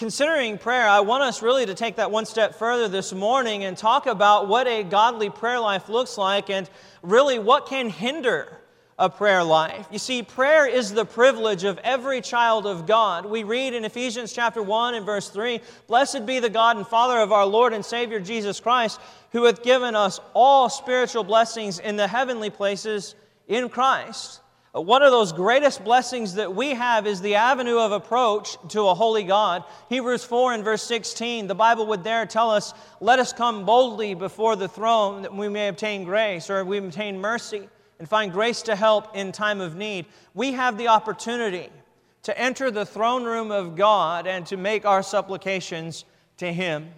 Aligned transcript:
considering 0.00 0.56
prayer, 0.56 0.88
I 0.88 1.00
want 1.00 1.22
us 1.24 1.42
really 1.42 1.66
to 1.66 1.74
take 1.74 1.96
that 1.96 2.10
one 2.10 2.24
step 2.24 2.54
further 2.54 2.88
this 2.88 3.12
morning 3.12 3.64
and 3.64 3.76
talk 3.76 4.06
about 4.06 4.48
what 4.48 4.66
a 4.66 4.82
godly 4.82 5.28
prayer 5.28 5.60
life 5.60 5.90
looks 5.90 6.16
like 6.16 6.48
and 6.48 6.70
really 7.02 7.38
what 7.38 7.66
can 7.66 7.90
hinder 7.90 8.62
a 8.98 9.10
prayer 9.10 9.44
life. 9.44 9.86
You 9.90 9.98
see, 9.98 10.22
prayer 10.22 10.66
is 10.66 10.90
the 10.94 11.04
privilege 11.04 11.64
of 11.64 11.76
every 11.84 12.22
child 12.22 12.64
of 12.64 12.86
God. 12.86 13.26
We 13.26 13.42
read 13.44 13.74
in 13.74 13.84
Ephesians 13.84 14.32
chapter 14.32 14.62
1 14.62 14.94
and 14.94 15.04
verse 15.04 15.28
3 15.28 15.60
Blessed 15.86 16.24
be 16.24 16.38
the 16.38 16.48
God 16.48 16.78
and 16.78 16.86
Father 16.86 17.18
of 17.18 17.30
our 17.30 17.44
Lord 17.44 17.74
and 17.74 17.84
Savior 17.84 18.20
Jesus 18.20 18.58
Christ, 18.58 18.98
who 19.32 19.44
hath 19.44 19.62
given 19.62 19.94
us 19.94 20.18
all 20.32 20.70
spiritual 20.70 21.24
blessings 21.24 21.78
in 21.78 21.96
the 21.96 22.08
heavenly 22.08 22.48
places 22.48 23.14
in 23.48 23.68
Christ. 23.68 24.40
Uh, 24.74 24.80
one 24.80 25.02
of 25.02 25.10
those 25.10 25.32
greatest 25.32 25.82
blessings 25.84 26.34
that 26.34 26.54
we 26.54 26.70
have 26.70 27.06
is 27.06 27.20
the 27.20 27.34
avenue 27.34 27.78
of 27.78 27.92
approach 27.92 28.56
to 28.68 28.86
a 28.86 28.94
holy 28.94 29.24
God. 29.24 29.64
Hebrews 29.88 30.24
4 30.24 30.54
and 30.54 30.64
verse 30.64 30.82
16, 30.82 31.48
the 31.48 31.54
Bible 31.54 31.86
would 31.86 32.04
there 32.04 32.24
tell 32.26 32.50
us, 32.50 32.72
Let 33.00 33.18
us 33.18 33.32
come 33.32 33.64
boldly 33.64 34.14
before 34.14 34.54
the 34.54 34.68
throne 34.68 35.22
that 35.22 35.34
we 35.34 35.48
may 35.48 35.68
obtain 35.68 36.04
grace 36.04 36.50
or 36.50 36.64
we 36.64 36.78
obtain 36.78 37.20
mercy 37.20 37.68
and 38.00 38.08
find 38.08 38.32
grace 38.32 38.62
to 38.62 38.74
help 38.74 39.14
in 39.14 39.30
time 39.30 39.60
of 39.60 39.76
need, 39.76 40.06
we 40.34 40.52
have 40.52 40.78
the 40.78 40.88
opportunity 40.88 41.68
to 42.22 42.38
enter 42.38 42.70
the 42.70 42.86
throne 42.86 43.24
room 43.24 43.50
of 43.50 43.76
God 43.76 44.26
and 44.26 44.46
to 44.46 44.56
make 44.56 44.86
our 44.86 45.02
supplications 45.02 46.06
to 46.38 46.50
Him. 46.50 46.88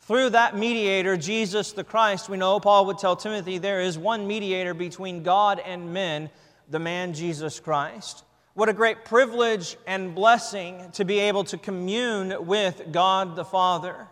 Through 0.00 0.30
that 0.30 0.56
mediator, 0.56 1.18
Jesus 1.18 1.72
the 1.72 1.84
Christ, 1.84 2.30
we 2.30 2.38
know 2.38 2.58
Paul 2.58 2.86
would 2.86 2.98
tell 2.98 3.16
Timothy 3.16 3.58
there 3.58 3.82
is 3.82 3.98
one 3.98 4.26
mediator 4.26 4.72
between 4.72 5.22
God 5.22 5.60
and 5.60 5.92
men, 5.92 6.30
the 6.68 6.78
man 6.78 7.14
Jesus 7.14 7.60
Christ. 7.60 8.24
What 8.54 8.68
a 8.68 8.72
great 8.72 9.04
privilege 9.04 9.76
and 9.86 10.14
blessing 10.14 10.90
to 10.92 11.04
be 11.04 11.20
able 11.20 11.44
to 11.44 11.58
commune 11.58 12.46
with 12.46 12.90
God 12.90 13.36
the 13.36 13.44
Father. 13.44 14.08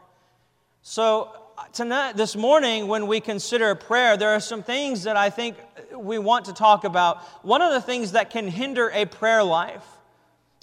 So, 0.83 1.33
tonight, 1.73 2.17
this 2.17 2.37
morning, 2.37 2.87
when 2.87 3.09
we 3.09 3.21
consider 3.21 3.75
prayer, 3.75 4.17
there 4.17 4.31
are 4.31 4.41
some 4.41 4.63
things 4.63 5.03
that 5.03 5.17
I 5.17 5.31
think 5.31 5.57
we 5.97 6.19
want 6.19 6.45
to 6.47 6.53
talk 6.53 6.85
about. 6.85 7.23
One 7.45 7.61
of 7.61 7.73
the 7.73 7.81
things 7.81 8.13
that 8.13 8.31
can 8.31 8.47
hinder 8.47 8.91
a 8.91 9.05
prayer 9.05 9.43
life 9.43 9.85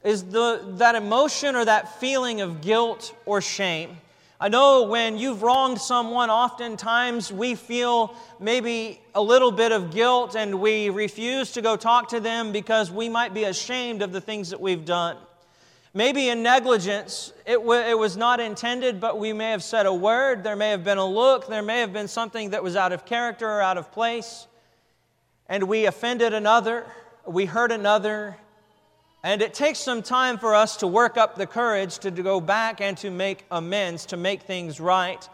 is 0.04 0.24
the, 0.24 0.62
that 0.78 0.96
emotion 0.96 1.56
or 1.56 1.66
that 1.66 2.00
feeling 2.00 2.42
of 2.42 2.62
guilt 2.62 3.16
or 3.26 3.42
shame. 3.42 3.98
I 4.44 4.50
know 4.50 4.84
when 4.84 5.18
you've 5.18 5.42
wronged 5.42 5.80
someone, 5.80 6.30
oftentimes 6.30 7.32
we 7.32 7.56
feel 7.56 8.14
maybe 8.42 9.00
a 9.16 9.22
little 9.22 9.54
bit 9.54 9.72
of 9.72 9.90
guilt 9.90 10.36
and 10.36 10.60
we 10.60 10.90
refuse 10.90 11.54
to 11.54 11.62
go 11.62 11.78
talk 11.78 12.10
to 12.10 12.20
them 12.20 12.52
because 12.52 12.92
we 12.92 13.08
might 13.08 13.34
be 13.34 13.46
ashamed 13.46 14.02
of 14.02 14.12
the 14.12 14.20
things 14.20 14.50
that 14.50 14.60
we've 14.60 14.84
done. 14.84 15.16
Maybe 15.94 16.28
in 16.28 16.44
negligence, 16.44 17.32
it, 17.46 17.54
w- 17.54 17.80
it 17.80 17.98
was 17.98 18.18
not 18.18 18.42
intended, 18.42 19.00
but 19.00 19.18
we 19.18 19.32
may 19.32 19.52
have 19.52 19.64
said 19.64 19.86
a 19.86 19.94
word, 19.94 20.44
there 20.44 20.58
may 20.58 20.72
have 20.72 20.84
been 20.84 20.98
a 20.98 21.08
look, 21.08 21.48
there 21.48 21.64
may 21.64 21.80
have 21.80 21.94
been 21.94 22.10
something 22.10 22.50
that 22.50 22.62
was 22.62 22.76
out 22.76 22.92
of 22.92 23.06
character 23.06 23.50
or 23.50 23.62
out 23.62 23.78
of 23.78 23.94
place, 23.94 24.48
and 25.48 25.64
we 25.70 25.86
offended 25.86 26.34
another, 26.34 26.86
we 27.26 27.46
hurt 27.46 27.72
another, 27.72 28.36
and 29.24 29.42
it 29.42 29.54
takes 29.54 29.80
some 29.80 30.02
time 30.02 30.38
for 30.38 30.54
us 30.54 30.78
to 30.78 30.88
work 30.88 31.16
up 31.16 31.36
the 31.36 31.48
courage 31.48 32.00
to, 32.00 32.12
go 32.12 32.42
back 32.42 32.82
and 32.82 32.98
to 32.98 33.10
make 33.10 33.46
amends, 33.50 34.06
to 34.08 34.18
make 34.18 34.44
things 34.44 34.82
right. 34.82 35.28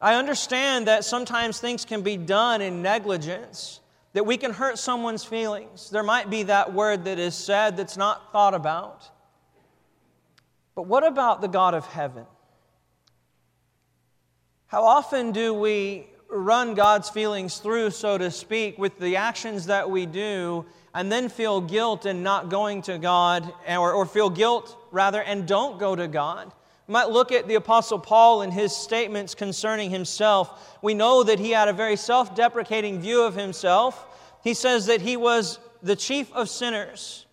I 0.00 0.14
understand 0.14 0.86
that 0.86 1.04
sometimes 1.04 1.58
things 1.58 1.84
can 1.84 2.02
be 2.02 2.16
done 2.16 2.60
in 2.60 2.82
negligence, 2.82 3.80
that 4.12 4.24
we 4.24 4.36
can 4.36 4.52
hurt 4.52 4.78
someone's 4.78 5.24
feelings. 5.24 5.90
There 5.90 6.04
might 6.04 6.30
be 6.30 6.44
that 6.44 6.72
word 6.72 7.04
that 7.04 7.18
is 7.18 7.34
said 7.34 7.76
that's 7.76 7.96
not 7.96 8.30
thought 8.32 8.54
about. 8.54 9.10
But 10.76 10.86
what 10.86 11.04
about 11.04 11.40
the 11.40 11.48
God 11.48 11.74
of 11.74 11.84
heaven? 11.86 12.26
How 14.66 14.84
often 14.84 15.32
do 15.32 15.52
we 15.52 16.06
run 16.30 16.74
God's 16.74 17.10
feelings 17.10 17.58
through, 17.58 17.90
so 17.90 18.16
to 18.16 18.30
speak, 18.30 18.78
with 18.78 18.98
the 18.98 19.16
actions 19.16 19.66
that 19.66 19.90
we 19.90 20.06
do, 20.06 20.64
and 20.94 21.10
then 21.10 21.28
feel 21.28 21.60
guilt 21.60 22.06
in 22.06 22.22
not 22.22 22.48
going 22.48 22.82
to 22.82 22.98
God, 22.98 23.52
or, 23.68 23.92
or 23.92 24.06
feel 24.06 24.30
guilt 24.30 24.76
rather, 24.90 25.22
and 25.22 25.46
don't 25.46 25.78
go 25.78 25.96
to 25.96 26.08
God? 26.08 26.52
We 26.86 26.92
might 26.92 27.10
look 27.10 27.32
at 27.32 27.48
the 27.48 27.54
Apostle 27.54 27.98
Paul 27.98 28.42
and 28.42 28.52
his 28.52 28.74
statements 28.74 29.34
concerning 29.34 29.90
himself. 29.90 30.78
We 30.82 30.94
know 30.94 31.22
that 31.22 31.38
he 31.38 31.50
had 31.52 31.68
a 31.68 31.72
very 31.72 31.96
self 31.96 32.34
deprecating 32.34 33.00
view 33.00 33.22
of 33.22 33.34
himself. 33.34 34.06
He 34.42 34.54
says 34.54 34.86
that 34.86 35.00
he 35.00 35.16
was 35.16 35.58
the 35.82 35.96
chief 35.96 36.32
of 36.32 36.48
sinners. 36.48 37.26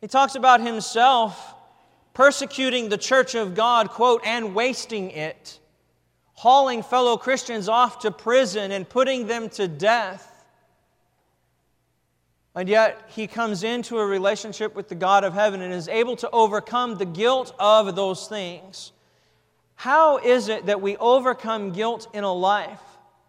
He 0.00 0.08
talks 0.08 0.34
about 0.34 0.60
himself 0.60 1.54
persecuting 2.14 2.88
the 2.88 2.96
church 2.96 3.34
of 3.34 3.54
God, 3.54 3.90
quote, 3.90 4.22
and 4.24 4.54
wasting 4.54 5.10
it, 5.10 5.60
hauling 6.32 6.82
fellow 6.82 7.18
Christians 7.18 7.68
off 7.68 7.98
to 8.00 8.10
prison 8.10 8.72
and 8.72 8.88
putting 8.88 9.26
them 9.26 9.50
to 9.50 9.68
death. 9.68 10.35
And 12.56 12.68
yet, 12.68 13.02
he 13.14 13.26
comes 13.26 13.62
into 13.62 13.98
a 13.98 14.06
relationship 14.06 14.74
with 14.74 14.88
the 14.88 14.94
God 14.94 15.24
of 15.24 15.34
heaven 15.34 15.60
and 15.60 15.74
is 15.74 15.88
able 15.88 16.16
to 16.16 16.30
overcome 16.30 16.96
the 16.96 17.04
guilt 17.04 17.54
of 17.60 17.94
those 17.94 18.26
things. 18.26 18.92
How 19.74 20.16
is 20.16 20.48
it 20.48 20.66
that 20.66 20.80
we 20.80 20.96
overcome 20.96 21.72
guilt 21.72 22.08
in 22.14 22.24
a 22.24 22.32
life 22.32 22.80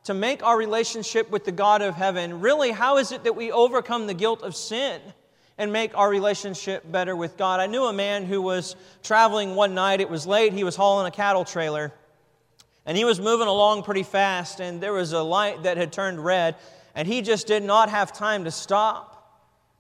to 0.06 0.14
make 0.14 0.42
our 0.44 0.58
relationship 0.58 1.30
with 1.30 1.44
the 1.44 1.52
God 1.52 1.82
of 1.82 1.94
heaven? 1.94 2.40
Really, 2.40 2.72
how 2.72 2.98
is 2.98 3.12
it 3.12 3.26
that 3.26 3.36
we 3.36 3.52
overcome 3.52 4.08
the 4.08 4.14
guilt 4.14 4.42
of 4.42 4.56
sin? 4.56 5.02
and 5.58 5.74
make 5.74 5.98
our 5.98 6.10
relationship 6.10 6.84
better 6.92 7.16
with 7.16 7.36
God. 7.36 7.60
I 7.60 7.66
knew 7.66 7.86
a 7.86 7.94
man 7.94 8.26
who 8.26 8.42
was 8.42 8.76
traveling 9.02 9.56
one 9.56 9.74
night. 9.74 10.02
It 10.02 10.10
was 10.10 10.28
late. 10.28 10.54
He 10.54 10.64
was 10.64 10.76
hauling 10.76 11.08
a 11.08 11.12
cattle 11.12 11.46
trailer. 11.46 11.92
And 12.86 12.96
he 12.96 13.06
was 13.06 13.20
moving 13.20 13.48
along 13.48 13.84
pretty 13.84 14.04
fast, 14.04 14.60
and 14.60 14.80
there 14.80 14.94
was 14.94 15.14
a 15.14 15.22
light 15.22 15.64
that 15.64 15.78
had 15.78 15.92
turned 15.92 16.24
red, 16.24 16.56
and 16.96 17.08
he 17.08 17.22
just 17.22 17.48
did 17.48 17.64
not 17.64 17.90
have 17.90 18.14
time 18.14 18.46
to 18.46 18.52
stop. 18.52 19.17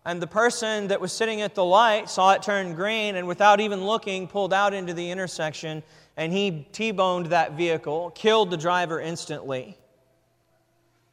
And 0.07 0.21
the 0.21 0.27
person 0.27 0.87
that 0.87 1.01
was 1.01 1.11
sitting 1.11 1.41
at 1.41 1.53
the 1.53 1.65
light 1.65 2.09
saw 2.09 2.31
it 2.31 2.41
turn 2.41 2.75
green, 2.75 3.15
and 3.15 3.27
without 3.27 3.59
even 3.59 3.85
looking, 3.85 4.29
pulled 4.29 4.53
out 4.53 4.73
into 4.73 4.93
the 4.93 5.11
intersection, 5.11 5.83
and 6.15 6.31
he 6.31 6.65
T 6.71 6.91
boned 6.91 7.25
that 7.25 7.57
vehicle, 7.57 8.11
killed 8.11 8.49
the 8.49 8.55
driver 8.55 9.01
instantly. 9.01 9.77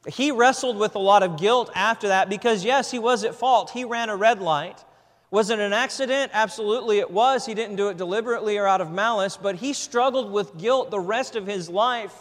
He 0.06 0.30
wrestled 0.30 0.76
with 0.76 0.94
a 0.94 1.00
lot 1.00 1.24
of 1.24 1.40
guilt 1.40 1.72
after 1.74 2.06
that 2.06 2.28
because, 2.28 2.64
yes, 2.64 2.92
he 2.92 3.00
was 3.00 3.24
at 3.24 3.34
fault. 3.34 3.70
He 3.70 3.84
ran 3.84 4.10
a 4.10 4.16
red 4.16 4.40
light. 4.40 4.84
Was 5.32 5.50
it 5.50 5.58
an 5.58 5.72
accident? 5.72 6.30
Absolutely 6.32 7.00
it 7.00 7.10
was. 7.10 7.44
He 7.44 7.54
didn't 7.54 7.74
do 7.74 7.88
it 7.88 7.96
deliberately 7.96 8.58
or 8.58 8.68
out 8.68 8.80
of 8.80 8.92
malice, 8.92 9.36
but 9.36 9.56
he 9.56 9.72
struggled 9.72 10.30
with 10.30 10.56
guilt 10.56 10.92
the 10.92 11.00
rest 11.00 11.34
of 11.34 11.48
his 11.48 11.68
life 11.68 12.14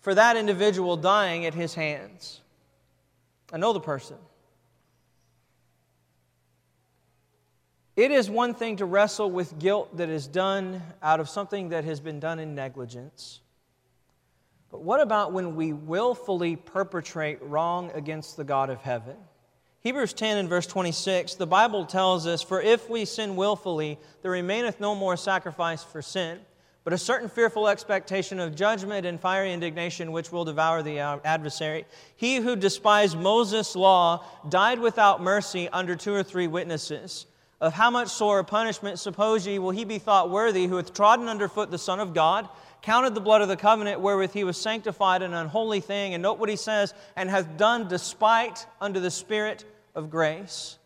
for 0.00 0.16
that 0.16 0.36
individual 0.36 0.96
dying 0.96 1.46
at 1.46 1.54
his 1.54 1.74
hands. 1.74 2.40
I 3.52 3.58
know 3.58 3.72
the 3.72 3.78
person. 3.78 4.16
It 7.96 8.10
is 8.10 8.28
one 8.28 8.54
thing 8.54 8.76
to 8.76 8.86
wrestle 8.86 9.30
with 9.30 9.58
guilt 9.58 9.96
that 9.98 10.08
is 10.08 10.26
done 10.26 10.82
out 11.00 11.20
of 11.20 11.28
something 11.28 11.68
that 11.68 11.84
has 11.84 12.00
been 12.00 12.18
done 12.18 12.40
in 12.40 12.54
negligence. 12.54 13.40
But 14.70 14.82
what 14.82 15.00
about 15.00 15.32
when 15.32 15.54
we 15.54 15.72
willfully 15.72 16.56
perpetrate 16.56 17.40
wrong 17.40 17.92
against 17.94 18.36
the 18.36 18.42
God 18.42 18.68
of 18.68 18.80
heaven? 18.80 19.14
Hebrews 19.82 20.12
10 20.12 20.38
and 20.38 20.48
verse 20.48 20.66
26, 20.66 21.36
the 21.36 21.46
Bible 21.46 21.84
tells 21.84 22.26
us, 22.26 22.42
For 22.42 22.60
if 22.60 22.90
we 22.90 23.04
sin 23.04 23.36
willfully, 23.36 24.00
there 24.22 24.32
remaineth 24.32 24.80
no 24.80 24.96
more 24.96 25.16
sacrifice 25.16 25.84
for 25.84 26.02
sin, 26.02 26.40
but 26.82 26.92
a 26.92 26.98
certain 26.98 27.28
fearful 27.28 27.68
expectation 27.68 28.40
of 28.40 28.56
judgment 28.56 29.06
and 29.06 29.20
fiery 29.20 29.52
indignation 29.52 30.10
which 30.10 30.32
will 30.32 30.44
devour 30.44 30.82
the 30.82 30.98
adversary. 30.98 31.84
He 32.16 32.36
who 32.36 32.56
despised 32.56 33.16
Moses' 33.16 33.76
law 33.76 34.24
died 34.48 34.80
without 34.80 35.22
mercy 35.22 35.68
under 35.68 35.94
two 35.94 36.14
or 36.14 36.24
three 36.24 36.48
witnesses. 36.48 37.26
Of 37.64 37.72
how 37.72 37.90
much 37.90 38.08
sore 38.08 38.44
punishment, 38.44 38.98
suppose 38.98 39.46
ye, 39.46 39.58
will 39.58 39.70
he 39.70 39.86
be 39.86 39.98
thought 39.98 40.28
worthy 40.28 40.66
who 40.66 40.76
hath 40.76 40.92
trodden 40.92 41.28
under 41.28 41.48
foot 41.48 41.70
the 41.70 41.78
Son 41.78 41.98
of 41.98 42.12
God? 42.12 42.46
counted 42.82 43.14
the 43.14 43.20
blood 43.22 43.40
of 43.40 43.48
the 43.48 43.56
covenant 43.56 43.98
wherewith 44.02 44.34
he 44.34 44.44
was 44.44 44.58
sanctified 44.58 45.22
an 45.22 45.32
unholy 45.32 45.80
thing. 45.80 46.12
And 46.12 46.22
note 46.22 46.38
what 46.38 46.50
he 46.50 46.56
says, 46.56 46.92
and 47.16 47.30
hath 47.30 47.56
done 47.56 47.88
despite 47.88 48.66
unto 48.82 49.00
the 49.00 49.10
Spirit 49.10 49.64
of 49.94 50.10
grace. 50.10 50.76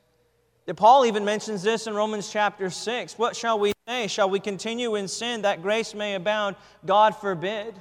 Paul 0.77 1.07
even 1.07 1.25
mentions 1.25 1.65
this 1.65 1.89
in 1.89 1.95
Romans 1.95 2.31
chapter 2.31 2.71
6. 2.71 3.19
What 3.19 3.35
shall 3.35 3.59
we 3.59 3.73
say? 3.89 4.07
Shall 4.07 4.31
we 4.31 4.39
continue 4.39 4.95
in 4.95 5.09
sin 5.09 5.43
that 5.43 5.63
grace 5.63 5.93
may 5.97 6.15
abound? 6.15 6.55
God 6.87 7.17
forbid. 7.17 7.75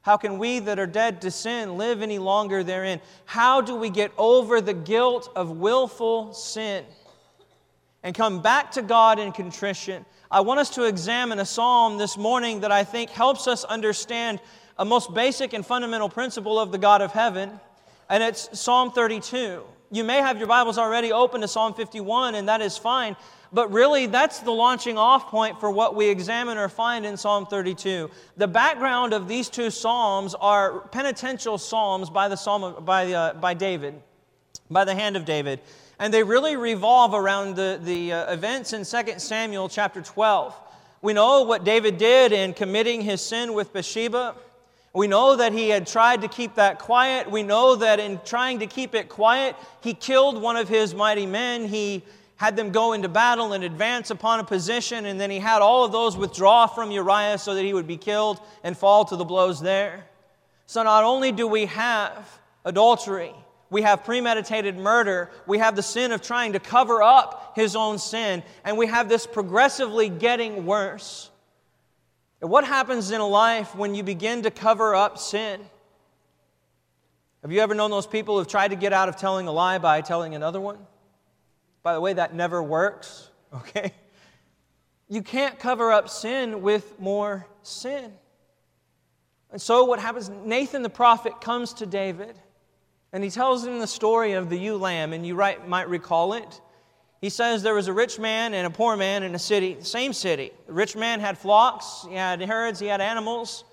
How 0.00 0.16
can 0.16 0.38
we 0.38 0.58
that 0.60 0.78
are 0.78 0.86
dead 0.86 1.20
to 1.20 1.30
sin 1.30 1.76
live 1.76 2.00
any 2.00 2.18
longer 2.18 2.64
therein? 2.64 3.02
How 3.26 3.60
do 3.60 3.76
we 3.76 3.90
get 3.90 4.10
over 4.16 4.62
the 4.62 4.72
guilt 4.72 5.30
of 5.36 5.50
willful 5.50 6.32
sin 6.32 6.86
and 8.02 8.14
come 8.14 8.42
back 8.42 8.72
to 8.72 8.82
God 8.82 9.18
in 9.18 9.32
contrition? 9.32 10.04
I 10.30 10.40
want 10.40 10.60
us 10.60 10.70
to 10.70 10.84
examine 10.84 11.38
a 11.38 11.44
psalm 11.44 11.98
this 11.98 12.16
morning 12.16 12.60
that 12.60 12.72
I 12.72 12.84
think 12.84 13.10
helps 13.10 13.46
us 13.46 13.64
understand 13.64 14.40
a 14.78 14.84
most 14.84 15.12
basic 15.12 15.52
and 15.52 15.64
fundamental 15.64 16.08
principle 16.08 16.58
of 16.58 16.72
the 16.72 16.78
God 16.78 17.02
of 17.02 17.12
heaven, 17.12 17.60
and 18.08 18.22
it's 18.22 18.58
Psalm 18.58 18.92
32. 18.92 19.62
You 19.90 20.04
may 20.04 20.18
have 20.18 20.38
your 20.38 20.46
Bibles 20.46 20.78
already 20.78 21.12
open 21.12 21.42
to 21.42 21.48
Psalm 21.48 21.74
51, 21.74 22.34
and 22.34 22.48
that 22.48 22.62
is 22.62 22.78
fine. 22.78 23.14
But 23.52 23.70
really, 23.70 24.06
that's 24.06 24.38
the 24.38 24.50
launching 24.50 24.96
off 24.96 25.28
point 25.28 25.60
for 25.60 25.70
what 25.70 25.94
we 25.94 26.08
examine 26.08 26.56
or 26.56 26.70
find 26.70 27.04
in 27.04 27.18
Psalm 27.18 27.44
32. 27.44 28.10
The 28.38 28.48
background 28.48 29.12
of 29.12 29.28
these 29.28 29.50
two 29.50 29.68
psalms 29.70 30.34
are 30.34 30.80
penitential 30.88 31.58
psalms 31.58 32.08
by, 32.08 32.28
the 32.28 32.36
psalm, 32.36 32.82
by, 32.84 33.12
uh, 33.12 33.34
by 33.34 33.52
David, 33.52 34.00
by 34.70 34.86
the 34.86 34.94
hand 34.94 35.18
of 35.18 35.26
David. 35.26 35.60
And 36.02 36.12
they 36.12 36.24
really 36.24 36.56
revolve 36.56 37.14
around 37.14 37.54
the, 37.54 37.78
the 37.80 38.12
uh, 38.12 38.32
events 38.32 38.72
in 38.72 38.84
2 38.84 39.20
Samuel 39.20 39.68
chapter 39.68 40.02
12. 40.02 40.52
We 41.00 41.12
know 41.12 41.42
what 41.44 41.62
David 41.62 41.96
did 41.96 42.32
in 42.32 42.54
committing 42.54 43.02
his 43.02 43.20
sin 43.20 43.54
with 43.54 43.72
Bathsheba. 43.72 44.34
We 44.92 45.06
know 45.06 45.36
that 45.36 45.52
he 45.52 45.68
had 45.68 45.86
tried 45.86 46.22
to 46.22 46.26
keep 46.26 46.56
that 46.56 46.80
quiet. 46.80 47.30
We 47.30 47.44
know 47.44 47.76
that 47.76 48.00
in 48.00 48.18
trying 48.24 48.58
to 48.58 48.66
keep 48.66 48.96
it 48.96 49.08
quiet, 49.08 49.54
he 49.80 49.94
killed 49.94 50.42
one 50.42 50.56
of 50.56 50.68
his 50.68 50.92
mighty 50.92 51.24
men. 51.24 51.68
He 51.68 52.02
had 52.34 52.56
them 52.56 52.72
go 52.72 52.94
into 52.94 53.08
battle 53.08 53.52
and 53.52 53.62
advance 53.62 54.10
upon 54.10 54.40
a 54.40 54.44
position, 54.44 55.06
and 55.06 55.20
then 55.20 55.30
he 55.30 55.38
had 55.38 55.62
all 55.62 55.84
of 55.84 55.92
those 55.92 56.16
withdraw 56.16 56.66
from 56.66 56.90
Uriah 56.90 57.38
so 57.38 57.54
that 57.54 57.62
he 57.62 57.74
would 57.74 57.86
be 57.86 57.96
killed 57.96 58.40
and 58.64 58.76
fall 58.76 59.04
to 59.04 59.14
the 59.14 59.24
blows 59.24 59.60
there. 59.60 60.04
So 60.66 60.82
not 60.82 61.04
only 61.04 61.30
do 61.30 61.46
we 61.46 61.66
have 61.66 62.40
adultery, 62.64 63.34
we 63.72 63.82
have 63.82 64.04
premeditated 64.04 64.76
murder, 64.76 65.30
we 65.46 65.58
have 65.58 65.74
the 65.74 65.82
sin 65.82 66.12
of 66.12 66.20
trying 66.20 66.52
to 66.52 66.60
cover 66.60 67.02
up 67.02 67.54
his 67.56 67.74
own 67.74 67.98
sin, 67.98 68.42
and 68.64 68.76
we 68.76 68.86
have 68.86 69.08
this 69.08 69.26
progressively 69.26 70.10
getting 70.10 70.66
worse. 70.66 71.30
And 72.42 72.50
what 72.50 72.66
happens 72.66 73.10
in 73.10 73.22
a 73.22 73.26
life 73.26 73.74
when 73.74 73.94
you 73.94 74.02
begin 74.02 74.42
to 74.42 74.50
cover 74.50 74.94
up 74.94 75.16
sin? 75.16 75.58
Have 77.40 77.50
you 77.50 77.60
ever 77.60 77.74
known 77.74 77.90
those 77.90 78.06
people 78.06 78.36
who've 78.36 78.46
tried 78.46 78.68
to 78.68 78.76
get 78.76 78.92
out 78.92 79.08
of 79.08 79.16
telling 79.16 79.48
a 79.48 79.52
lie 79.52 79.78
by 79.78 80.02
telling 80.02 80.34
another 80.34 80.60
one? 80.60 80.78
By 81.82 81.94
the 81.94 82.00
way, 82.00 82.12
that 82.12 82.34
never 82.34 82.62
works, 82.62 83.30
okay? 83.54 83.94
You 85.08 85.22
can't 85.22 85.58
cover 85.58 85.90
up 85.90 86.10
sin 86.10 86.60
with 86.60 87.00
more 87.00 87.46
sin. 87.62 88.12
And 89.50 89.62
so, 89.62 89.84
what 89.84 89.98
happens? 89.98 90.28
Nathan 90.28 90.82
the 90.82 90.90
prophet 90.90 91.40
comes 91.40 91.72
to 91.74 91.86
David 91.86 92.36
and 93.12 93.22
he 93.22 93.30
tells 93.30 93.66
him 93.66 93.78
the 93.78 93.86
story 93.86 94.32
of 94.32 94.48
the 94.48 94.56
ewe 94.56 94.76
lamb, 94.76 95.12
and 95.12 95.26
you 95.26 95.34
might 95.34 95.88
recall 95.88 96.32
it. 96.32 96.60
He 97.20 97.28
says 97.28 97.62
there 97.62 97.74
was 97.74 97.86
a 97.86 97.92
rich 97.92 98.18
man 98.18 98.54
and 98.54 98.66
a 98.66 98.70
poor 98.70 98.96
man 98.96 99.22
in 99.22 99.34
a 99.34 99.38
city, 99.38 99.74
the 99.74 99.84
same 99.84 100.12
city. 100.12 100.50
The 100.66 100.72
rich 100.72 100.96
man 100.96 101.20
had 101.20 101.38
flocks, 101.38 102.04
he 102.08 102.16
had 102.16 102.42
herds, 102.42 102.80
he 102.80 102.86
had 102.86 103.00
animals, 103.00 103.64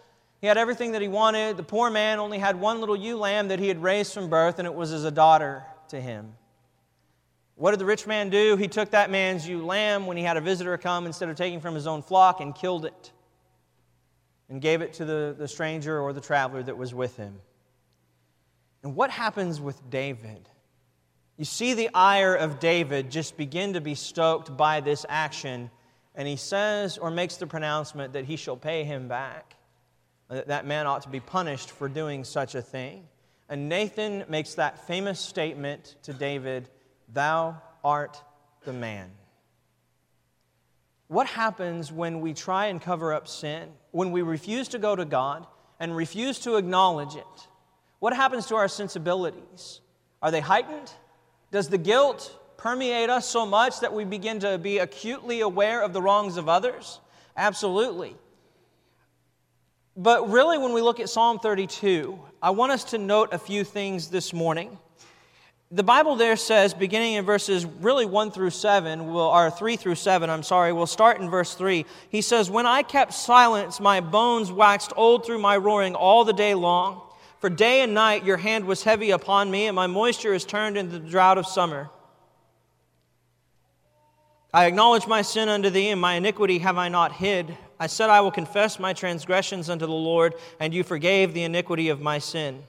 he 0.41 0.47
had 0.47 0.57
everything 0.57 0.91
that 0.91 1.01
he 1.01 1.07
wanted. 1.07 1.57
The 1.57 1.63
poor 1.63 1.89
man 1.89 2.19
only 2.19 2.37
had 2.37 2.59
one 2.59 2.79
little 2.79 2.95
ewe 2.95 3.17
lamb 3.17 3.47
that 3.47 3.59
he 3.59 3.67
had 3.67 3.81
raised 3.81 4.13
from 4.13 4.29
birth, 4.29 4.59
and 4.59 4.67
it 4.67 4.73
was 4.73 4.91
as 4.91 5.03
a 5.03 5.11
daughter 5.11 5.63
to 5.89 5.99
him. 5.99 6.33
What 7.55 7.71
did 7.71 7.79
the 7.79 7.85
rich 7.85 8.07
man 8.07 8.29
do? 8.29 8.55
He 8.55 8.67
took 8.67 8.91
that 8.91 9.09
man's 9.09 9.47
ewe 9.47 9.65
lamb 9.65 10.05
when 10.05 10.15
he 10.15 10.23
had 10.23 10.37
a 10.37 10.41
visitor 10.41 10.77
come 10.77 11.05
instead 11.05 11.27
of 11.27 11.35
taking 11.35 11.59
from 11.59 11.75
his 11.75 11.87
own 11.87 12.01
flock 12.01 12.39
and 12.39 12.55
killed 12.55 12.85
it 12.85 13.11
and 14.47 14.61
gave 14.61 14.81
it 14.81 14.93
to 14.93 15.05
the, 15.05 15.35
the 15.37 15.47
stranger 15.47 15.99
or 15.99 16.13
the 16.13 16.21
traveler 16.21 16.63
that 16.63 16.77
was 16.77 16.93
with 16.93 17.17
him. 17.17 17.41
And 18.83 18.95
what 18.95 19.09
happens 19.11 19.59
with 19.59 19.89
David? 19.89 20.47
You 21.37 21.45
see 21.45 21.73
the 21.73 21.89
ire 21.93 22.35
of 22.35 22.59
David 22.59 23.09
just 23.09 23.37
begin 23.37 23.73
to 23.73 23.81
be 23.81 23.95
stoked 23.95 24.55
by 24.55 24.81
this 24.81 25.05
action, 25.07 25.71
and 26.15 26.27
he 26.27 26.35
says 26.35 26.97
or 26.97 27.11
makes 27.11 27.37
the 27.37 27.47
pronouncement 27.47 28.13
that 28.13 28.25
he 28.25 28.35
shall 28.35 28.57
pay 28.57 28.83
him 28.83 29.07
back. 29.07 29.55
That 30.29 30.47
that 30.47 30.65
man 30.65 30.85
ought 30.85 31.03
to 31.03 31.09
be 31.09 31.19
punished 31.19 31.71
for 31.71 31.89
doing 31.89 32.23
such 32.23 32.55
a 32.55 32.61
thing. 32.61 33.07
And 33.47 33.67
Nathan 33.67 34.25
makes 34.29 34.55
that 34.55 34.85
famous 34.85 35.19
statement 35.19 35.95
to 36.03 36.13
David 36.13 36.69
Thou 37.11 37.61
art 37.83 38.21
the 38.63 38.73
man. 38.73 39.09
What 41.07 41.25
happens 41.25 41.91
when 41.91 42.21
we 42.21 42.33
try 42.35 42.67
and 42.67 42.79
cover 42.79 43.13
up 43.13 43.27
sin, 43.27 43.69
when 43.91 44.11
we 44.11 44.21
refuse 44.21 44.67
to 44.69 44.77
go 44.77 44.95
to 44.95 45.05
God 45.05 45.47
and 45.79 45.95
refuse 45.95 46.37
to 46.39 46.57
acknowledge 46.57 47.15
it? 47.15 47.47
What 47.99 48.15
happens 48.15 48.47
to 48.47 48.55
our 48.55 48.67
sensibilities? 48.67 49.81
Are 50.21 50.31
they 50.31 50.41
heightened? 50.41 50.91
Does 51.51 51.69
the 51.69 51.77
guilt 51.77 52.35
permeate 52.57 53.09
us 53.09 53.27
so 53.27 53.45
much 53.45 53.79
that 53.81 53.93
we 53.93 54.05
begin 54.05 54.39
to 54.39 54.57
be 54.57 54.79
acutely 54.79 55.41
aware 55.41 55.81
of 55.81 55.93
the 55.93 56.01
wrongs 56.01 56.37
of 56.37 56.49
others? 56.49 56.99
Absolutely. 57.35 58.15
But 59.95 60.29
really, 60.29 60.57
when 60.57 60.71
we 60.73 60.81
look 60.81 60.99
at 60.99 61.09
Psalm 61.09 61.39
32, 61.39 62.17
I 62.41 62.51
want 62.51 62.71
us 62.71 62.85
to 62.85 62.97
note 62.97 63.29
a 63.33 63.37
few 63.39 63.63
things 63.63 64.09
this 64.09 64.31
morning. 64.33 64.77
The 65.71 65.83
Bible 65.83 66.15
there 66.15 66.35
says, 66.35 66.73
beginning 66.73 67.13
in 67.13 67.25
verses 67.25 67.65
really 67.65 68.05
1 68.05 68.31
through 68.31 68.49
7, 68.49 69.13
we'll, 69.13 69.23
or 69.23 69.51
3 69.51 69.75
through 69.75 69.95
7, 69.95 70.29
I'm 70.29 70.41
sorry, 70.41 70.73
we'll 70.73 70.87
start 70.87 71.19
in 71.19 71.29
verse 71.29 71.53
3. 71.53 71.85
He 72.09 72.21
says, 72.21 72.49
When 72.49 72.65
I 72.65 72.81
kept 72.81 73.13
silence, 73.13 73.79
my 73.79 73.99
bones 73.99 74.51
waxed 74.51 74.93
old 74.95 75.25
through 75.25 75.39
my 75.39 75.57
roaring 75.57 75.95
all 75.95 76.23
the 76.23 76.33
day 76.33 76.55
long. 76.55 77.01
For 77.39 77.49
day 77.49 77.81
and 77.81 77.93
night 77.93 78.25
your 78.25 78.37
hand 78.37 78.65
was 78.65 78.83
heavy 78.83 79.11
upon 79.11 79.49
me, 79.49 79.67
and 79.67 79.75
my 79.75 79.87
moisture 79.87 80.33
is 80.33 80.45
turned 80.45 80.77
into 80.77 80.99
the 80.99 81.09
drought 81.09 81.37
of 81.37 81.47
summer. 81.47 81.89
I 84.53 84.65
acknowledge 84.65 85.07
my 85.07 85.21
sin 85.21 85.47
unto 85.47 85.69
thee, 85.69 85.89
and 85.89 86.01
my 86.01 86.15
iniquity 86.15 86.59
have 86.59 86.77
I 86.77 86.89
not 86.89 87.13
hid. 87.13 87.57
I 87.79 87.87
said, 87.87 88.09
I 88.09 88.21
will 88.21 88.31
confess 88.31 88.79
my 88.79 88.93
transgressions 88.93 89.69
unto 89.69 89.85
the 89.85 89.91
Lord, 89.91 90.33
and 90.59 90.73
you 90.73 90.83
forgave 90.83 91.33
the 91.33 91.43
iniquity 91.43 91.89
of 91.89 92.01
my 92.01 92.19
sin. 92.19 92.63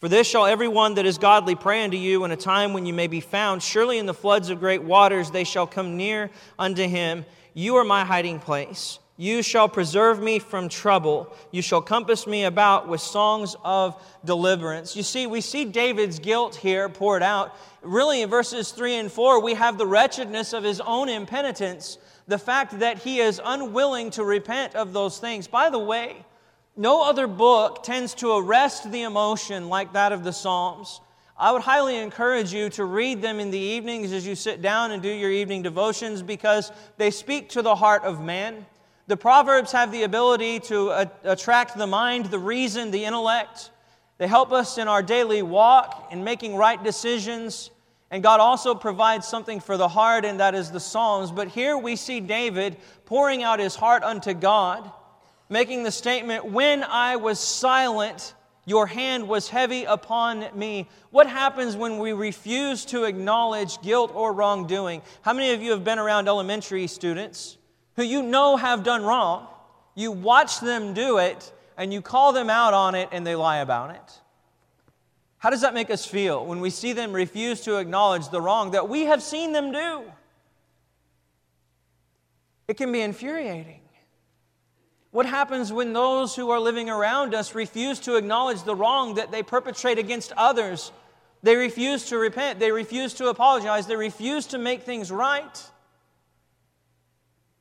For 0.00 0.08
this 0.08 0.26
shall 0.26 0.46
every 0.46 0.66
one 0.66 0.94
that 0.94 1.06
is 1.06 1.18
godly 1.18 1.54
pray 1.54 1.84
unto 1.84 1.96
you 1.96 2.24
in 2.24 2.30
a 2.30 2.36
time 2.36 2.72
when 2.72 2.86
you 2.86 2.94
may 2.94 3.06
be 3.06 3.20
found. 3.20 3.62
Surely 3.62 3.98
in 3.98 4.06
the 4.06 4.14
floods 4.14 4.50
of 4.50 4.58
great 4.58 4.82
waters 4.82 5.30
they 5.30 5.44
shall 5.44 5.66
come 5.66 5.96
near 5.96 6.30
unto 6.58 6.82
him. 6.82 7.24
You 7.54 7.76
are 7.76 7.84
my 7.84 8.04
hiding 8.04 8.40
place. 8.40 8.98
You 9.16 9.42
shall 9.42 9.68
preserve 9.68 10.22
me 10.22 10.38
from 10.38 10.68
trouble. 10.68 11.32
You 11.50 11.60
shall 11.60 11.82
compass 11.82 12.26
me 12.26 12.44
about 12.44 12.88
with 12.88 13.00
songs 13.00 13.54
of 13.62 14.02
deliverance. 14.24 14.96
You 14.96 15.02
see, 15.02 15.26
we 15.26 15.40
see 15.42 15.64
David's 15.66 16.18
guilt 16.18 16.56
here 16.56 16.88
poured 16.88 17.22
out. 17.22 17.54
Really, 17.82 18.22
in 18.22 18.30
verses 18.30 18.72
3 18.72 18.94
and 18.94 19.12
4, 19.12 19.42
we 19.42 19.54
have 19.54 19.76
the 19.76 19.86
wretchedness 19.86 20.52
of 20.54 20.64
his 20.64 20.80
own 20.80 21.08
impenitence, 21.08 21.98
the 22.26 22.38
fact 22.38 22.78
that 22.78 22.98
he 22.98 23.18
is 23.18 23.40
unwilling 23.44 24.10
to 24.12 24.24
repent 24.24 24.74
of 24.74 24.92
those 24.92 25.18
things. 25.18 25.46
By 25.46 25.68
the 25.68 25.78
way, 25.78 26.24
no 26.76 27.04
other 27.04 27.26
book 27.26 27.82
tends 27.82 28.14
to 28.14 28.36
arrest 28.36 28.90
the 28.90 29.02
emotion 29.02 29.68
like 29.68 29.92
that 29.92 30.12
of 30.12 30.24
the 30.24 30.32
Psalms. 30.32 31.02
I 31.36 31.52
would 31.52 31.62
highly 31.62 31.96
encourage 31.96 32.52
you 32.52 32.70
to 32.70 32.84
read 32.84 33.20
them 33.20 33.40
in 33.40 33.50
the 33.50 33.58
evenings 33.58 34.12
as 34.12 34.26
you 34.26 34.34
sit 34.34 34.62
down 34.62 34.90
and 34.92 35.02
do 35.02 35.08
your 35.08 35.30
evening 35.30 35.62
devotions 35.62 36.22
because 36.22 36.72
they 36.96 37.10
speak 37.10 37.50
to 37.50 37.62
the 37.62 37.74
heart 37.74 38.04
of 38.04 38.22
man. 38.22 38.64
The 39.08 39.16
Proverbs 39.16 39.72
have 39.72 39.90
the 39.90 40.04
ability 40.04 40.60
to 40.60 41.08
attract 41.24 41.76
the 41.76 41.86
mind, 41.86 42.26
the 42.26 42.38
reason, 42.38 42.90
the 42.90 43.04
intellect. 43.04 43.70
They 44.18 44.28
help 44.28 44.52
us 44.52 44.78
in 44.78 44.86
our 44.86 45.02
daily 45.02 45.42
walk, 45.42 46.08
in 46.12 46.22
making 46.22 46.54
right 46.54 46.82
decisions. 46.82 47.70
And 48.12 48.22
God 48.22 48.40
also 48.40 48.74
provides 48.74 49.26
something 49.26 49.58
for 49.58 49.76
the 49.76 49.88
heart, 49.88 50.24
and 50.24 50.38
that 50.38 50.54
is 50.54 50.70
the 50.70 50.78
Psalms. 50.78 51.32
But 51.32 51.48
here 51.48 51.76
we 51.76 51.96
see 51.96 52.20
David 52.20 52.76
pouring 53.04 53.42
out 53.42 53.58
his 53.58 53.74
heart 53.74 54.04
unto 54.04 54.34
God, 54.34 54.90
making 55.48 55.82
the 55.82 55.90
statement, 55.90 56.44
When 56.44 56.84
I 56.84 57.16
was 57.16 57.40
silent, 57.40 58.34
your 58.64 58.86
hand 58.86 59.26
was 59.26 59.48
heavy 59.48 59.84
upon 59.84 60.46
me. 60.56 60.88
What 61.10 61.26
happens 61.26 61.74
when 61.74 61.98
we 61.98 62.12
refuse 62.12 62.84
to 62.86 63.04
acknowledge 63.04 63.82
guilt 63.82 64.12
or 64.14 64.32
wrongdoing? 64.32 65.02
How 65.22 65.32
many 65.32 65.52
of 65.52 65.60
you 65.60 65.72
have 65.72 65.82
been 65.82 65.98
around 65.98 66.28
elementary 66.28 66.86
students? 66.86 67.58
Who 67.96 68.02
you 68.02 68.22
know 68.22 68.56
have 68.56 68.84
done 68.84 69.02
wrong, 69.02 69.46
you 69.94 70.12
watch 70.12 70.60
them 70.60 70.94
do 70.94 71.18
it, 71.18 71.52
and 71.76 71.92
you 71.92 72.00
call 72.00 72.32
them 72.32 72.48
out 72.48 72.74
on 72.74 72.94
it, 72.94 73.08
and 73.12 73.26
they 73.26 73.34
lie 73.34 73.58
about 73.58 73.90
it. 73.90 74.20
How 75.38 75.50
does 75.50 75.62
that 75.62 75.74
make 75.74 75.90
us 75.90 76.06
feel 76.06 76.46
when 76.46 76.60
we 76.60 76.70
see 76.70 76.92
them 76.92 77.12
refuse 77.12 77.62
to 77.62 77.78
acknowledge 77.78 78.28
the 78.28 78.40
wrong 78.40 78.70
that 78.70 78.88
we 78.88 79.02
have 79.02 79.22
seen 79.22 79.52
them 79.52 79.72
do? 79.72 80.02
It 82.68 82.76
can 82.76 82.92
be 82.92 83.00
infuriating. 83.00 83.80
What 85.10 85.26
happens 85.26 85.72
when 85.72 85.92
those 85.92 86.34
who 86.34 86.50
are 86.50 86.60
living 86.60 86.88
around 86.88 87.34
us 87.34 87.54
refuse 87.54 88.00
to 88.00 88.16
acknowledge 88.16 88.62
the 88.62 88.74
wrong 88.74 89.16
that 89.16 89.30
they 89.30 89.42
perpetrate 89.42 89.98
against 89.98 90.32
others? 90.38 90.90
They 91.42 91.56
refuse 91.56 92.06
to 92.06 92.18
repent, 92.18 92.60
they 92.60 92.70
refuse 92.70 93.12
to 93.14 93.26
apologize, 93.26 93.86
they 93.86 93.96
refuse 93.96 94.46
to 94.46 94.58
make 94.58 94.84
things 94.84 95.10
right. 95.10 95.70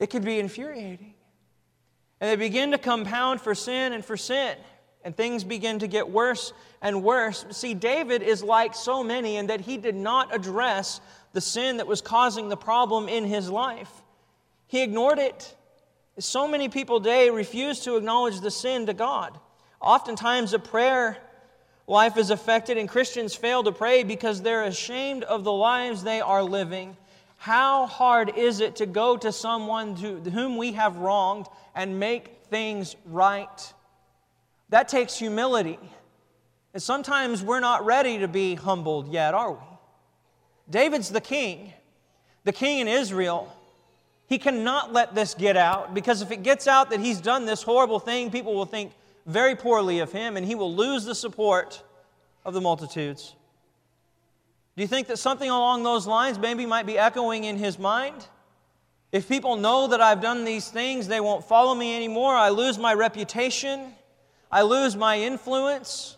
It 0.02 0.10
could 0.10 0.26
be 0.26 0.40
infuriating. 0.40 1.14
And 2.20 2.30
they 2.30 2.36
begin 2.36 2.72
to 2.72 2.80
compound 2.80 3.40
for 3.40 3.54
sin 3.54 3.94
and 3.94 4.04
for 4.04 4.18
sin. 4.18 4.58
And 5.04 5.16
things 5.16 5.44
begin 5.44 5.80
to 5.80 5.88
get 5.88 6.10
worse 6.10 6.54
and 6.82 7.04
worse. 7.04 7.46
See, 7.52 7.76
David 7.76 8.24
is 8.24 8.44
like 8.44 8.74
so 8.74 9.04
many 9.04 9.38
in 9.38 9.48
that 9.48 9.62
he 9.62 9.78
did 9.78 9.96
not 9.96 10.36
address 10.36 11.00
the 11.34 11.42
sin 11.42 11.78
that 11.78 11.86
was 11.86 12.02
causing 12.02 12.50
the 12.50 12.58
problem 12.58 13.08
in 13.08 13.26
his 13.26 13.48
life. 13.50 13.92
He 14.68 14.82
ignored 14.82 15.20
it. 15.20 15.56
So 16.18 16.48
many 16.48 16.68
people 16.68 17.00
today 17.00 17.30
refuse 17.30 17.82
to 17.82 17.96
acknowledge 17.96 18.42
the 18.42 18.52
sin 18.52 18.88
to 18.88 18.94
God. 18.94 19.40
Oftentimes, 19.80 20.54
a 20.54 20.60
prayer 20.60 21.18
life 21.86 22.18
is 22.18 22.32
affected, 22.32 22.78
and 22.78 22.90
Christians 22.90 23.36
fail 23.36 23.64
to 23.64 23.72
pray 23.72 24.04
because 24.04 24.42
they're 24.42 24.64
ashamed 24.64 25.24
of 25.24 25.44
the 25.44 25.52
lives 25.52 26.04
they 26.04 26.22
are 26.22 26.44
living. 26.44 26.98
How 27.42 27.88
hard 27.88 28.38
is 28.38 28.60
it 28.60 28.76
to 28.76 28.86
go 28.86 29.18
to 29.18 29.32
someone 29.32 29.96
to 29.96 30.30
whom 30.30 30.58
we 30.58 30.74
have 30.74 30.98
wronged 30.98 31.48
and 31.74 32.00
make 32.00 32.44
things 32.52 32.96
right? 33.04 33.74
That 34.70 34.88
takes 34.88 35.18
humility. 35.18 35.80
And 36.76 36.84
sometimes 36.84 37.42
we're 37.42 37.60
not 37.60 37.84
ready 37.84 38.20
to 38.20 38.28
be 38.28 38.54
humbled 38.54 39.12
yet, 39.12 39.34
are 39.34 39.54
we? 39.54 39.58
David's 40.70 41.10
the 41.10 41.20
king, 41.20 41.74
the 42.44 42.52
king 42.54 42.78
in 42.78 42.88
Israel. 42.88 43.52
He 44.28 44.38
cannot 44.38 44.94
let 44.94 45.16
this 45.16 45.34
get 45.34 45.58
out 45.58 45.96
because 45.96 46.22
if 46.22 46.30
it 46.30 46.44
gets 46.44 46.68
out 46.68 46.92
that 46.92 47.00
he's 47.00 47.20
done 47.20 47.48
this 47.48 47.64
horrible 47.64 48.00
thing, 48.00 48.30
people 48.30 48.54
will 48.54 48.68
think 48.68 48.92
very 49.26 49.56
poorly 49.56 49.98
of 49.98 50.12
him 50.12 50.38
and 50.38 50.46
he 50.46 50.54
will 50.54 50.76
lose 50.76 51.06
the 51.06 51.16
support 51.16 51.82
of 52.46 52.54
the 52.54 52.62
multitudes. 52.62 53.34
Do 54.76 54.82
you 54.82 54.88
think 54.88 55.08
that 55.08 55.20
something 55.20 55.50
along 55.50 55.84
those 55.84 56.08
lines 56.08 56.40
maybe 56.40 56.66
might 56.66 56.86
be 56.86 56.98
echoing 56.98 57.44
in 57.44 57.58
his 57.58 57.78
mind? 57.78 58.26
If 59.12 59.28
people 59.28 59.58
know 59.58 59.88
that 59.88 60.00
I've 60.00 60.22
done 60.22 60.46
these 60.46 60.70
things, 60.70 61.08
they 61.08 61.20
won't 61.20 61.44
follow 61.44 61.76
me 61.76 61.96
anymore. 61.96 62.34
I 62.34 62.50
lose 62.50 62.78
my 62.78 62.94
reputation. 62.94 63.94
I 64.50 64.62
lose 64.62 64.96
my 64.96 65.20
influence. 65.20 66.16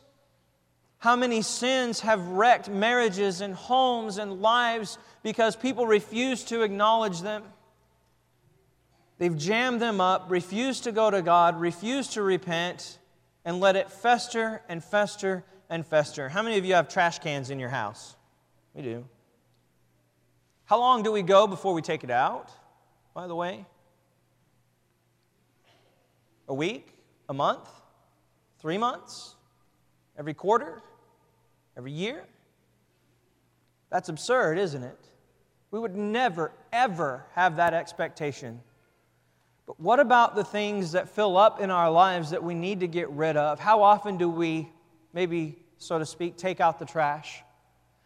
How 1.00 1.16
many 1.16 1.42
sins 1.42 2.02
have 2.02 2.26
wrecked 2.28 2.70
marriages 2.70 3.42
and 3.42 3.56
homes 3.56 4.18
and 4.18 4.42
lives 4.42 4.98
because 5.24 5.56
people 5.56 5.88
refuse 5.88 6.44
to 6.46 6.62
acknowledge 6.62 7.22
them? 7.22 7.44
They've 9.18 9.38
jammed 9.38 9.82
them 9.82 10.00
up, 10.00 10.30
refused 10.30 10.84
to 10.86 10.92
go 10.92 11.10
to 11.10 11.22
God, 11.22 11.60
refused 11.60 12.14
to 12.14 12.22
repent, 12.22 13.00
and 13.44 13.60
let 13.60 13.76
it 13.76 13.92
fester 13.92 14.62
and 14.70 14.84
fester 14.84 15.44
and 15.70 15.86
fester. 15.86 16.30
How 16.30 16.44
many 16.44 16.58
of 16.58 16.66
you 16.66 16.76
have 16.76 16.90
trash 16.90 17.20
cans 17.20 17.50
in 17.50 17.60
your 17.60 17.70
house? 17.70 18.16
We 18.74 18.82
do. 18.82 19.06
How 20.66 20.80
long 20.80 21.04
do 21.04 21.12
we 21.12 21.22
go 21.22 21.46
before 21.46 21.74
we 21.74 21.82
take 21.82 22.04
it 22.04 22.10
out, 22.10 22.52
by 23.14 23.28
the 23.28 23.36
way? 23.36 23.66
A 26.48 26.54
week? 26.54 26.88
A 27.30 27.34
month? 27.34 27.70
Three 28.60 28.78
months? 28.78 29.36
Every 30.18 30.34
quarter? 30.34 30.82
Every 31.78 31.92
year? 31.92 32.24
That's 33.90 34.10
absurd, 34.10 34.58
isn't 34.58 34.84
it? 34.84 34.98
We 35.70 35.80
would 35.80 35.96
never, 35.96 36.52
ever 36.72 37.26
have 37.34 37.58
that 37.58 37.74
expectation. 37.74 38.62
But 39.66 39.80
what 39.80 40.00
about 40.00 40.36
the 40.36 40.44
things 40.44 40.92
that 40.92 41.10
fill 41.10 41.38
up 41.38 41.60
in 41.60 41.72
our 41.72 41.90
lives 41.90 42.32
that 42.32 42.44
we 42.44 42.54
need 42.54 42.80
to 42.82 42.88
get 42.88 43.10
rid 43.10 43.38
of? 43.38 43.60
How 43.60 43.82
often 43.82 44.18
do 44.18 44.30
we, 44.30 44.70
maybe, 45.14 45.58
so 45.78 45.98
to 46.00 46.06
speak, 46.06 46.38
take 46.38 46.60
out 46.60 46.80
the 46.80 46.86
trash? 46.86 47.44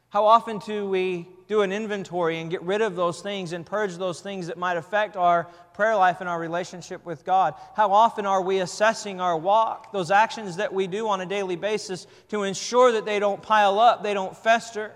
How 0.10 0.26
often 0.26 0.60
do 0.60 0.88
we 0.88 1.28
do 1.48 1.62
an 1.62 1.72
inventory 1.72 2.40
and 2.40 2.50
get 2.50 2.62
rid 2.62 2.82
of 2.82 2.96
those 2.96 3.22
things 3.22 3.52
and 3.52 3.66
purge 3.66 3.96
those 3.96 4.22
things 4.22 4.48
that 4.48 4.58
might 4.58 4.78
affect 4.78 5.18
our 5.18 5.46
prayer 5.74 5.96
life 5.96 6.22
and 6.22 6.30
our 6.30 6.40
relationship 6.40 7.06
with 7.06 7.26
God? 7.26 7.56
How 7.76 7.92
often 7.92 8.26
are 8.26 8.42
we 8.42 8.60
assessing 8.60 9.20
our 9.20 9.38
walk, 9.38 9.92
those 9.92 10.10
actions 10.10 10.58
that 10.58 10.74
we 10.74 10.88
do 10.88 11.10
on 11.10 11.20
a 11.20 11.26
daily 11.26 11.58
basis, 11.58 12.08
to 12.30 12.44
ensure 12.44 12.94
that 12.94 13.06
they 13.06 13.20
don't 13.20 13.42
pile 13.42 13.80
up, 13.80 14.02
they 14.02 14.14
don't 14.14 14.36
fester, 14.36 14.94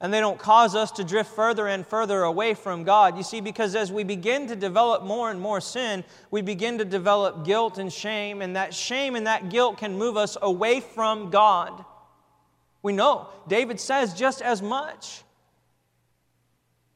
and 0.00 0.14
they 0.14 0.20
don't 0.20 0.38
cause 0.38 0.74
us 0.74 0.90
to 0.92 1.04
drift 1.04 1.30
further 1.34 1.66
and 1.66 1.86
further 1.86 2.22
away 2.22 2.54
from 2.54 2.84
God? 2.84 3.18
You 3.18 3.22
see, 3.22 3.42
because 3.42 3.74
as 3.74 3.92
we 3.92 4.04
begin 4.04 4.46
to 4.46 4.56
develop 4.56 5.02
more 5.02 5.30
and 5.30 5.38
more 5.38 5.60
sin, 5.60 6.02
we 6.30 6.40
begin 6.40 6.78
to 6.78 6.84
develop 6.86 7.44
guilt 7.44 7.76
and 7.76 7.92
shame, 7.92 8.40
and 8.40 8.56
that 8.56 8.72
shame 8.72 9.16
and 9.16 9.26
that 9.26 9.50
guilt 9.50 9.76
can 9.76 9.98
move 9.98 10.16
us 10.16 10.38
away 10.40 10.80
from 10.80 11.28
God. 11.28 11.84
We 12.82 12.92
know. 12.92 13.28
David 13.48 13.80
says 13.80 14.14
just 14.14 14.40
as 14.42 14.62
much. 14.62 15.22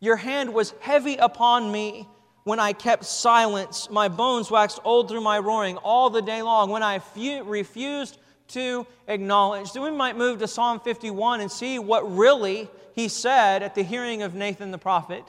Your 0.00 0.16
hand 0.16 0.52
was 0.52 0.74
heavy 0.80 1.16
upon 1.16 1.70
me 1.70 2.08
when 2.44 2.58
I 2.58 2.72
kept 2.72 3.04
silence. 3.04 3.88
My 3.90 4.08
bones 4.08 4.50
waxed 4.50 4.80
old 4.84 5.08
through 5.08 5.20
my 5.20 5.38
roaring 5.38 5.76
all 5.76 6.10
the 6.10 6.22
day 6.22 6.42
long. 6.42 6.70
When 6.70 6.82
I 6.82 6.98
fu- 6.98 7.44
refused 7.44 8.18
to 8.48 8.86
acknowledge. 9.08 9.72
Then 9.72 9.82
we 9.82 9.90
might 9.90 10.16
move 10.16 10.38
to 10.40 10.48
Psalm 10.48 10.80
51 10.80 11.40
and 11.40 11.50
see 11.50 11.78
what 11.78 12.02
really 12.16 12.68
he 12.94 13.08
said 13.08 13.62
at 13.62 13.74
the 13.74 13.82
hearing 13.82 14.22
of 14.22 14.34
Nathan 14.34 14.70
the 14.70 14.78
prophet. 14.78 15.24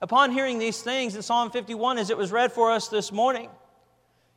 Upon 0.00 0.30
hearing 0.30 0.58
these 0.58 0.80
things 0.80 1.16
in 1.16 1.22
Psalm 1.22 1.50
51, 1.50 1.98
as 1.98 2.10
it 2.10 2.16
was 2.16 2.30
read 2.30 2.52
for 2.52 2.70
us 2.70 2.88
this 2.88 3.10
morning, 3.10 3.50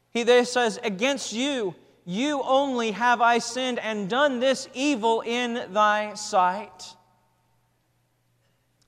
he 0.10 0.24
there 0.24 0.44
says, 0.44 0.80
Against 0.84 1.34
you, 1.34 1.76
you 2.06 2.42
only 2.44 2.92
have 2.92 3.22
I 3.22 3.38
sinned 3.40 3.80
and 3.80 4.10
done 4.10 4.40
this 4.40 4.68
evil 4.74 5.22
in 5.22 5.74
thy 5.74 6.14
sight. 6.16 6.96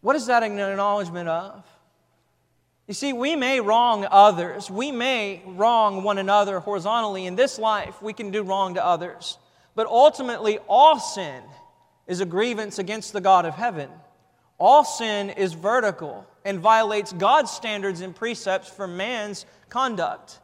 What 0.01 0.15
is 0.15 0.25
that 0.25 0.43
an 0.43 0.60
acknowledgement 0.60 1.29
of? 1.29 1.63
You 2.88 2.93
see, 2.93 3.13
we 3.13 3.36
may 3.36 3.62
wrong 3.62 4.05
others. 4.10 4.70
We 4.70 4.91
may 4.91 5.41
wrong 5.46 6.03
one 6.03 6.17
another 6.17 6.60
horizontally. 6.60 7.25
In 7.25 7.36
this 7.36 7.58
life, 7.58 8.01
we 8.01 8.12
can 8.12 8.29
do 8.29 8.43
wrong 8.43 8.74
to 8.74 8.86
others. 8.86 9.38
But 9.75 9.88
ultimately, 9.88 10.60
all 10.67 11.00
sin 11.00 11.41
is 12.08 12.20
a 12.20 12.25
grievance 12.25 12.79
against 12.79 13.13
the 13.13 13.22
God 13.22 13.46
of 13.46 13.53
heaven. 13.53 13.89
All 14.60 14.84
sin 14.84 15.29
is 15.29 15.53
vertical 15.53 16.27
and 16.43 16.60
violates 16.60 17.13
God's 17.13 17.51
standards 17.51 18.01
and 18.01 18.13
precepts 18.13 18.70
for 18.70 18.88
man's 18.88 19.46
conduct. 19.70 20.39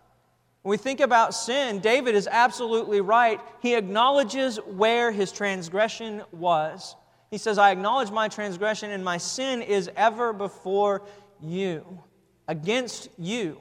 When 0.61 0.71
we 0.71 0.77
think 0.77 0.99
about 0.99 1.33
sin, 1.33 1.79
David 1.79 2.15
is 2.15 2.27
absolutely 2.29 3.01
right. 3.01 3.39
He 3.61 3.75
acknowledges 3.75 4.57
where 4.57 5.11
his 5.11 5.31
transgression 5.31 6.23
was. 6.31 6.95
He 7.31 7.37
says, 7.37 7.57
I 7.57 7.71
acknowledge 7.71 8.11
my 8.11 8.27
transgression, 8.27 8.91
and 8.91 9.03
my 9.03 9.17
sin 9.17 9.61
is 9.61 9.89
ever 9.95 10.33
before 10.33 11.03
you. 11.41 12.03
Against 12.47 13.09
you, 13.17 13.59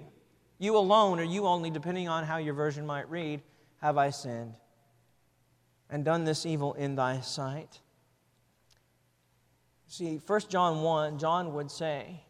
you 0.58 0.76
alone, 0.76 1.20
or 1.20 1.24
you 1.24 1.46
only, 1.46 1.70
depending 1.70 2.08
on 2.08 2.24
how 2.24 2.38
your 2.38 2.54
version 2.54 2.84
might 2.84 3.08
read, 3.10 3.42
have 3.80 3.96
I 3.96 4.10
sinned 4.10 4.54
and 5.90 6.04
done 6.04 6.24
this 6.24 6.44
evil 6.44 6.74
in 6.74 6.96
thy 6.96 7.20
sight. 7.20 7.80
See, 9.86 10.20
1 10.26 10.40
John 10.48 10.82
1, 10.82 11.18
John 11.18 11.54
would 11.54 11.70
say, 11.70 12.22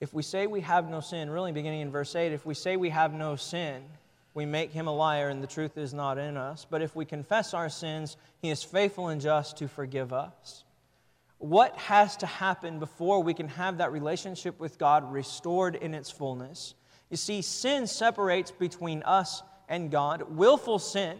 if 0.00 0.14
we 0.14 0.22
say 0.22 0.46
we 0.46 0.62
have 0.62 0.88
no 0.88 1.00
sin, 1.00 1.28
really 1.30 1.52
beginning 1.52 1.82
in 1.82 1.90
verse 1.90 2.16
8, 2.16 2.32
if 2.32 2.46
we 2.46 2.54
say 2.54 2.76
we 2.76 2.88
have 2.90 3.12
no 3.12 3.36
sin, 3.36 3.82
we 4.32 4.46
make 4.46 4.72
him 4.72 4.86
a 4.86 4.94
liar 4.94 5.28
and 5.28 5.42
the 5.42 5.46
truth 5.46 5.76
is 5.76 5.92
not 5.92 6.16
in 6.16 6.36
us. 6.36 6.66
But 6.68 6.82
if 6.82 6.96
we 6.96 7.04
confess 7.04 7.52
our 7.52 7.68
sins, 7.68 8.16
he 8.40 8.48
is 8.48 8.62
faithful 8.62 9.08
and 9.08 9.20
just 9.20 9.58
to 9.58 9.68
forgive 9.68 10.12
us. 10.12 10.64
What 11.38 11.76
has 11.76 12.16
to 12.18 12.26
happen 12.26 12.78
before 12.78 13.22
we 13.22 13.34
can 13.34 13.48
have 13.48 13.78
that 13.78 13.92
relationship 13.92 14.58
with 14.58 14.78
God 14.78 15.12
restored 15.12 15.74
in 15.74 15.94
its 15.94 16.10
fullness? 16.10 16.74
You 17.10 17.16
see, 17.16 17.42
sin 17.42 17.86
separates 17.86 18.50
between 18.50 19.02
us 19.02 19.42
and 19.68 19.90
God. 19.90 20.22
Willful 20.36 20.78
sin, 20.78 21.18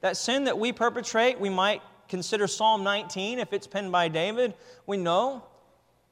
that 0.00 0.16
sin 0.16 0.44
that 0.44 0.58
we 0.58 0.72
perpetrate, 0.72 1.38
we 1.38 1.50
might 1.50 1.82
consider 2.08 2.46
Psalm 2.46 2.84
19 2.84 3.38
if 3.38 3.52
it's 3.52 3.66
penned 3.66 3.92
by 3.92 4.08
David. 4.08 4.54
We 4.86 4.96
know 4.96 5.44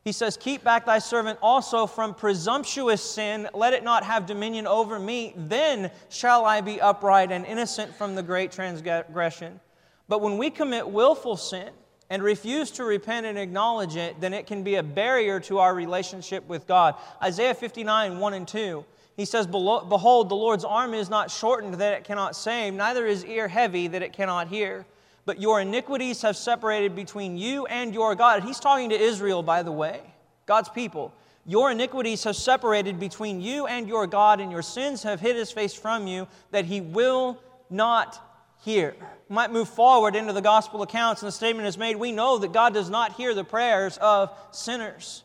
he 0.04 0.12
says, 0.12 0.37
Keep 0.37 0.62
back 0.62 0.84
thy 0.84 0.99
servant 0.99 1.38
also 1.40 1.87
from 1.87 2.14
presumptuous 2.14 3.02
sin. 3.02 3.49
Let 3.54 3.73
it 3.73 3.82
not 3.82 4.04
have 4.04 4.26
dominion 4.26 4.66
over 4.66 4.99
me. 4.99 5.32
Then 5.34 5.90
shall 6.11 6.44
I 6.44 6.61
be 6.61 6.78
upright 6.80 7.32
and 7.32 7.46
innocent 7.46 7.94
from 7.94 8.14
the 8.14 8.23
great 8.23 8.52
transgression. 8.52 9.61
But 10.06 10.20
when 10.20 10.37
we 10.37 10.50
commit 10.50 10.87
willful 10.87 11.38
sin 11.38 11.70
and 12.11 12.23
refuse 12.23 12.70
to 12.73 12.84
repent 12.84 13.25
and 13.25 13.38
acknowledge 13.38 13.96
it, 13.96 14.20
then 14.20 14.34
it 14.34 14.46
can 14.46 14.62
be 14.62 14.75
a 14.75 14.82
barrier 14.82 15.40
to 15.40 15.58
our 15.58 15.75
relationship 15.75 16.46
with 16.46 16.66
God. 16.66 16.96
Isaiah 17.23 17.54
59, 17.54 18.18
1 18.18 18.34
and 18.34 18.46
2. 18.46 18.84
He 19.16 19.25
says, 19.25 19.46
Behold, 19.46 20.28
the 20.28 20.34
Lord's 20.34 20.64
arm 20.64 20.92
is 20.92 21.08
not 21.08 21.30
shortened 21.30 21.75
that 21.75 21.94
it 21.94 22.04
cannot 22.04 22.37
save, 22.37 22.75
neither 22.75 23.06
is 23.06 23.25
ear 23.25 23.49
heavy 23.49 23.87
that 23.88 24.02
it 24.02 24.12
cannot 24.12 24.49
hear 24.49 24.84
but 25.26 25.40
your 25.40 25.60
iniquities 25.60 26.22
have 26.22 26.36
separated 26.36 26.94
between 26.94 27.36
you 27.36 27.66
and 27.66 27.94
your 27.94 28.14
God. 28.14 28.42
He's 28.42 28.60
talking 28.60 28.90
to 28.90 29.00
Israel, 29.00 29.42
by 29.42 29.62
the 29.62 29.72
way, 29.72 30.00
God's 30.46 30.68
people. 30.68 31.14
Your 31.46 31.70
iniquities 31.70 32.24
have 32.24 32.36
separated 32.36 32.98
between 32.98 33.40
you 33.40 33.66
and 33.66 33.86
your 33.88 34.06
God, 34.06 34.40
and 34.40 34.50
your 34.50 34.62
sins 34.62 35.02
have 35.02 35.20
hid 35.20 35.36
his 35.36 35.50
face 35.50 35.74
from 35.74 36.06
you, 36.06 36.26
that 36.50 36.64
he 36.64 36.80
will 36.80 37.38
not 37.68 38.20
hear. 38.64 38.94
Might 39.28 39.52
move 39.52 39.68
forward 39.68 40.16
into 40.16 40.32
the 40.32 40.40
gospel 40.40 40.82
accounts, 40.82 41.22
and 41.22 41.28
the 41.28 41.32
statement 41.32 41.68
is 41.68 41.76
made 41.76 41.96
we 41.96 42.12
know 42.12 42.38
that 42.38 42.52
God 42.52 42.72
does 42.72 42.88
not 42.88 43.12
hear 43.14 43.34
the 43.34 43.44
prayers 43.44 43.98
of 43.98 44.30
sinners. 44.52 45.22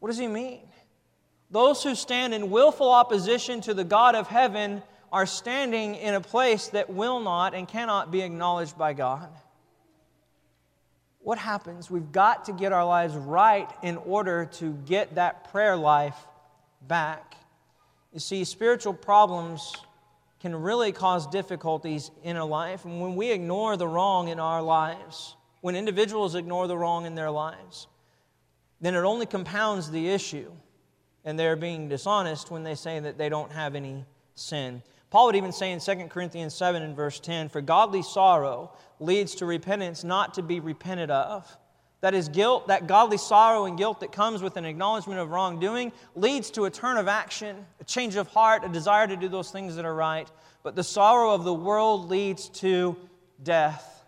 What 0.00 0.08
does 0.08 0.18
he 0.18 0.26
mean? 0.26 0.62
Those 1.50 1.82
who 1.84 1.94
stand 1.94 2.34
in 2.34 2.50
willful 2.50 2.90
opposition 2.90 3.60
to 3.62 3.74
the 3.74 3.84
God 3.84 4.14
of 4.14 4.26
heaven 4.26 4.82
are 5.12 5.26
standing 5.26 5.94
in 5.94 6.14
a 6.14 6.20
place 6.20 6.68
that 6.68 6.88
will 6.88 7.20
not 7.20 7.54
and 7.54 7.68
cannot 7.68 8.10
be 8.10 8.22
acknowledged 8.22 8.78
by 8.78 8.94
God. 8.94 9.28
What 11.20 11.38
happens? 11.38 11.90
We've 11.90 12.10
got 12.10 12.46
to 12.46 12.52
get 12.52 12.72
our 12.72 12.84
lives 12.84 13.14
right 13.14 13.70
in 13.82 13.98
order 13.98 14.46
to 14.54 14.72
get 14.86 15.14
that 15.14 15.52
prayer 15.52 15.76
life 15.76 16.16
back. 16.88 17.36
You 18.12 18.20
see, 18.20 18.44
spiritual 18.44 18.94
problems 18.94 19.76
can 20.40 20.56
really 20.56 20.90
cause 20.90 21.26
difficulties 21.28 22.10
in 22.24 22.36
a 22.36 22.44
life. 22.44 22.84
And 22.84 23.00
when 23.00 23.14
we 23.14 23.30
ignore 23.30 23.76
the 23.76 23.86
wrong 23.86 24.28
in 24.28 24.40
our 24.40 24.60
lives, 24.60 25.36
when 25.60 25.76
individuals 25.76 26.34
ignore 26.34 26.66
the 26.66 26.76
wrong 26.76 27.06
in 27.06 27.14
their 27.14 27.30
lives, 27.30 27.86
then 28.80 28.96
it 28.96 29.04
only 29.04 29.26
compounds 29.26 29.90
the 29.90 30.08
issue. 30.08 30.50
And 31.24 31.38
they're 31.38 31.54
being 31.54 31.88
dishonest 31.88 32.50
when 32.50 32.64
they 32.64 32.74
say 32.74 32.98
that 32.98 33.16
they 33.16 33.28
don't 33.28 33.52
have 33.52 33.76
any 33.76 34.04
sin. 34.34 34.82
Paul 35.12 35.26
would 35.26 35.36
even 35.36 35.52
say 35.52 35.72
in 35.72 35.78
2 35.78 36.06
Corinthians 36.08 36.54
7 36.54 36.82
and 36.82 36.96
verse 36.96 37.20
10 37.20 37.50
For 37.50 37.60
godly 37.60 38.00
sorrow 38.00 38.72
leads 38.98 39.34
to 39.36 39.46
repentance 39.46 40.04
not 40.04 40.32
to 40.34 40.42
be 40.42 40.58
repented 40.58 41.10
of. 41.10 41.54
That 42.00 42.14
is 42.14 42.30
guilt, 42.30 42.68
that 42.68 42.86
godly 42.86 43.18
sorrow 43.18 43.66
and 43.66 43.76
guilt 43.76 44.00
that 44.00 44.10
comes 44.10 44.40
with 44.40 44.56
an 44.56 44.64
acknowledgement 44.64 45.20
of 45.20 45.28
wrongdoing 45.28 45.92
leads 46.14 46.50
to 46.52 46.64
a 46.64 46.70
turn 46.70 46.96
of 46.96 47.08
action, 47.08 47.66
a 47.78 47.84
change 47.84 48.16
of 48.16 48.26
heart, 48.28 48.64
a 48.64 48.70
desire 48.70 49.06
to 49.06 49.14
do 49.14 49.28
those 49.28 49.50
things 49.50 49.76
that 49.76 49.84
are 49.84 49.94
right. 49.94 50.30
But 50.62 50.76
the 50.76 50.82
sorrow 50.82 51.34
of 51.34 51.44
the 51.44 51.52
world 51.52 52.08
leads 52.08 52.48
to 52.60 52.96
death. 53.42 54.06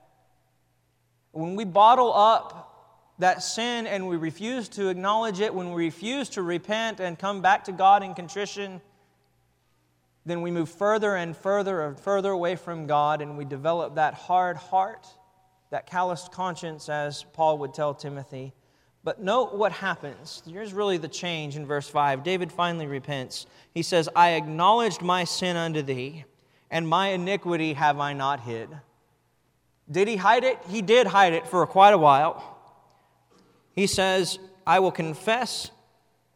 When 1.33 1.55
we 1.55 1.67
bottle 1.67 2.15
up 2.15 3.13
that 3.19 3.43
sin 3.43 3.87
and 3.87 4.09
we 4.09 4.17
refuse 4.17 4.71
to 4.71 4.89
acknowledge 4.89 5.41
it, 5.41 5.55
when 5.55 5.75
we 5.75 5.85
refuse 5.85 6.31
to 6.31 6.41
repent 6.41 6.99
and 6.99 7.19
come 7.19 7.43
back 7.43 7.65
to 7.65 7.73
God 7.73 8.03
in 8.03 8.15
contrition, 8.15 8.81
then 10.27 10.43
we 10.43 10.51
move 10.51 10.69
further 10.69 11.17
and 11.17 11.37
further 11.37 11.83
and 11.83 11.99
further 11.99 12.31
away 12.31 12.57
from 12.57 12.87
God 12.87 13.21
and 13.21 13.37
we 13.37 13.45
develop 13.45 13.97
that 13.97 14.15
hard 14.15 14.57
heart 14.57 15.07
that 15.71 15.87
calloused 15.87 16.31
conscience, 16.31 16.89
as 16.89 17.25
Paul 17.33 17.59
would 17.59 17.75
tell 17.75 17.95
Timothy. 17.95 18.55
But 19.03 19.21
note 19.21 19.55
what 19.55 19.73
happens. 19.73 20.41
Here's 20.49 20.73
really 20.73 20.99
the 20.99 21.09
change 21.09 21.57
in 21.57 21.67
verse 21.67 21.89
5. 21.89 22.23
David 22.23 22.53
finally 22.53 22.87
repents. 22.87 23.47
He 23.73 23.83
says, 23.83 24.09
I 24.15 24.35
acknowledged 24.35 25.03
my 25.03 25.25
sin 25.25 25.57
unto 25.57 25.83
thee, 25.83 26.27
and 26.71 26.89
my 26.89 27.09
iniquity 27.09 27.73
have 27.73 27.99
I 27.99 28.13
not 28.13 28.41
hid. 28.41 28.69
Did 29.91 30.07
he 30.07 30.17
hide 30.17 30.45
it? 30.45 30.59
He 30.69 30.81
did 30.81 31.09
hide 31.09 31.33
it 31.33 31.47
for 31.47 31.67
quite 31.67 31.93
a 31.93 31.99
while. 31.99 32.57
He 33.73 33.89
says, 33.89 34.39
I 34.67 34.79
will 34.79 34.93
confess 34.93 35.71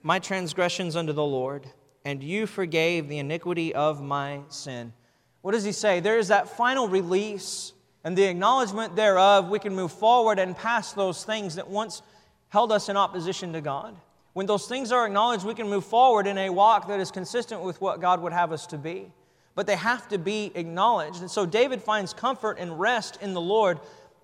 my 0.03 0.19
transgressions 0.19 0.97
unto 0.97 1.13
the 1.13 1.25
Lord, 1.25 1.71
and 2.09 2.25
you 2.25 2.47
forgave 2.47 3.07
the 3.07 3.19
iniquity 3.19 3.75
of 3.75 4.01
my 4.01 4.41
sin. 4.49 4.95
What 5.43 5.53
does 5.53 5.63
he 5.63 5.73
say? 5.73 6.01
There 6.01 6.19
is 6.19 6.29
that 6.29 6.49
final 6.49 6.89
release 6.89 7.75
and 8.03 8.17
the 8.17 8.25
acknowledgement 8.25 8.97
thereof, 8.97 9.51
we 9.51 9.59
can 9.59 9.75
move 9.75 9.93
forward 9.93 10.39
and 10.39 10.57
past 10.57 10.97
those 10.97 11.23
things 11.23 11.57
that 11.57 11.69
once 11.69 12.01
held 12.49 12.73
us 12.73 12.89
in 12.89 12.97
opposition 12.97 13.53
to 13.53 13.61
God. 13.61 13.95
When 14.33 14.47
those 14.47 14.67
things 14.67 14.91
are 14.91 15.07
acknowledged, 15.07 15.45
we 15.45 15.55
can 15.55 15.69
move 15.69 15.85
forward 15.85 16.27
in 16.27 16.39
a 16.39 16.49
walk 16.49 16.89
that 16.89 16.99
is 16.99 17.11
consistent 17.11 17.61
with 17.61 17.79
what 17.83 18.01
God 18.01 18.23
would 18.23 18.33
have 18.33 18.53
us 18.53 18.67
to 18.69 18.79
be. 18.79 19.13
But 19.55 19.67
they 19.67 19.77
have 19.77 20.09
to 20.09 20.17
be 20.17 20.51
acknowledged. 20.55 21.21
And 21.21 21.31
so 21.31 21.45
David 21.45 21.83
finds 21.83 22.15
comfort 22.15 22.57
and 22.59 22.81
rest 22.81 23.19
in 23.21 23.35
the 23.35 23.41
Lord 23.43 23.81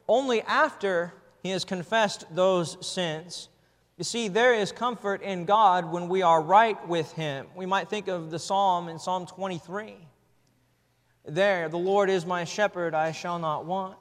only 0.09 0.41
after 0.41 1.13
he 1.43 1.51
has 1.51 1.67
confessed 1.67 2.25
those 2.35 2.79
sins. 2.81 3.51
You 3.97 4.05
see, 4.05 4.29
there 4.29 4.55
is 4.55 4.73
comfort 4.73 5.23
in 5.23 5.45
God 5.45 5.91
when 5.93 6.09
we 6.09 6.23
are 6.23 6.43
right 6.43 6.89
with 6.89 7.13
Him. 7.13 7.47
We 7.55 7.67
might 7.67 7.89
think 7.89 8.09
of 8.09 8.31
the 8.31 8.39
psalm 8.41 8.89
in 8.89 8.99
Psalm 8.99 9.27
23. 9.27 9.95
There, 11.27 11.69
the 11.69 11.79
Lord 11.79 12.11
is 12.11 12.27
my 12.27 12.45
shepherd, 12.45 12.95
I 12.95 13.13
shall 13.13 13.39
not 13.39 13.65
want. 13.65 13.99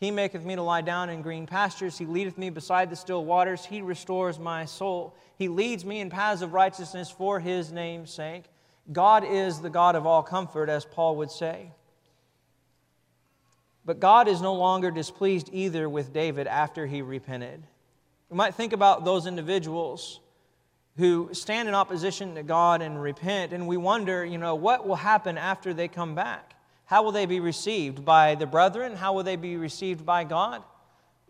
He 0.00 0.10
maketh 0.10 0.44
me 0.44 0.56
to 0.56 0.62
lie 0.62 0.80
down 0.80 1.10
in 1.10 1.22
green 1.22 1.46
pastures. 1.46 1.96
He 1.96 2.06
leadeth 2.06 2.36
me 2.36 2.50
beside 2.50 2.90
the 2.90 2.96
still 2.96 3.24
waters. 3.24 3.64
He 3.64 3.82
restores 3.82 4.38
my 4.38 4.64
soul. 4.64 5.14
He 5.36 5.48
leads 5.48 5.84
me 5.84 6.00
in 6.00 6.10
paths 6.10 6.42
of 6.42 6.52
righteousness 6.52 7.10
for 7.10 7.40
his 7.40 7.72
name's 7.72 8.12
sake. 8.12 8.44
God 8.92 9.24
is 9.24 9.60
the 9.60 9.70
God 9.70 9.96
of 9.96 10.06
all 10.06 10.22
comfort, 10.22 10.68
as 10.68 10.84
Paul 10.84 11.16
would 11.16 11.30
say. 11.30 11.72
But 13.84 14.00
God 14.00 14.28
is 14.28 14.40
no 14.40 14.54
longer 14.54 14.90
displeased 14.90 15.50
either 15.52 15.88
with 15.88 16.12
David 16.12 16.46
after 16.46 16.86
he 16.86 17.02
repented. 17.02 17.62
We 18.34 18.38
might 18.38 18.56
think 18.56 18.72
about 18.72 19.04
those 19.04 19.28
individuals 19.28 20.18
who 20.96 21.28
stand 21.30 21.68
in 21.68 21.74
opposition 21.76 22.34
to 22.34 22.42
God 22.42 22.82
and 22.82 23.00
repent, 23.00 23.52
and 23.52 23.68
we 23.68 23.76
wonder, 23.76 24.24
you 24.24 24.38
know, 24.38 24.56
what 24.56 24.88
will 24.88 24.96
happen 24.96 25.38
after 25.38 25.72
they 25.72 25.86
come 25.86 26.16
back? 26.16 26.56
How 26.84 27.04
will 27.04 27.12
they 27.12 27.26
be 27.26 27.38
received 27.38 28.04
by 28.04 28.34
the 28.34 28.44
brethren? 28.44 28.96
How 28.96 29.12
will 29.12 29.22
they 29.22 29.36
be 29.36 29.56
received 29.56 30.04
by 30.04 30.24
God? 30.24 30.64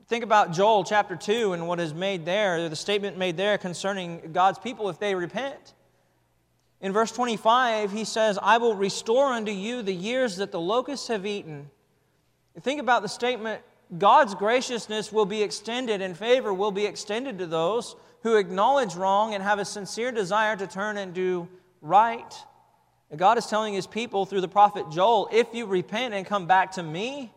Think 0.07 0.25
about 0.25 0.53
Joel 0.53 0.83
chapter 0.83 1.15
2 1.15 1.53
and 1.53 1.69
what 1.69 1.79
is 1.79 1.93
made 1.93 2.25
there, 2.25 2.71
the 2.71 2.75
statement 2.75 3.19
made 3.19 3.37
there 3.37 3.59
concerning 3.59 4.33
God's 4.33 4.59
people 4.59 4.89
if 4.89 4.99
they 4.99 5.15
repent. 5.15 5.75
In 6.81 6.91
verse 6.91 7.13
25, 7.13 7.93
he 7.93 8.05
says, 8.05 8.39
I 8.41 8.57
will 8.57 8.77
restore 8.77 9.27
unto 9.27 9.53
you 9.53 9.83
the 9.83 9.93
years 9.93 10.37
that 10.37 10.53
the 10.53 10.61
locusts 10.61 11.09
have 11.09 11.27
eaten. 11.27 11.69
Think 12.63 12.81
about 12.81 13.03
the 13.03 13.11
statement 13.11 13.61
God's 13.99 14.35
graciousness 14.35 15.13
will 15.13 15.27
be 15.27 15.43
extended 15.43 16.01
and 16.01 16.17
favor 16.17 16.53
will 16.53 16.73
be 16.73 16.87
extended 16.87 17.39
to 17.39 17.47
those 17.47 17.97
who 18.23 18.37
acknowledge 18.37 18.95
wrong 18.95 19.35
and 19.35 19.43
have 19.43 19.59
a 19.59 19.65
sincere 19.65 20.11
desire 20.11 20.57
to 20.57 20.67
turn 20.67 20.97
and 20.97 21.13
do 21.13 21.49
right. 21.81 22.35
God 23.15 23.39
is 23.39 23.47
telling 23.47 23.75
his 23.75 23.87
people 23.87 24.27
through 24.27 24.41
the 24.41 24.49
prophet 24.49 24.87
Joel 24.91 25.29
if 25.33 25.49
you 25.53 25.67
repent 25.67 26.15
and 26.15 26.27
come 26.27 26.47
back 26.47 26.73
to 26.73 26.83
me, 26.83 27.33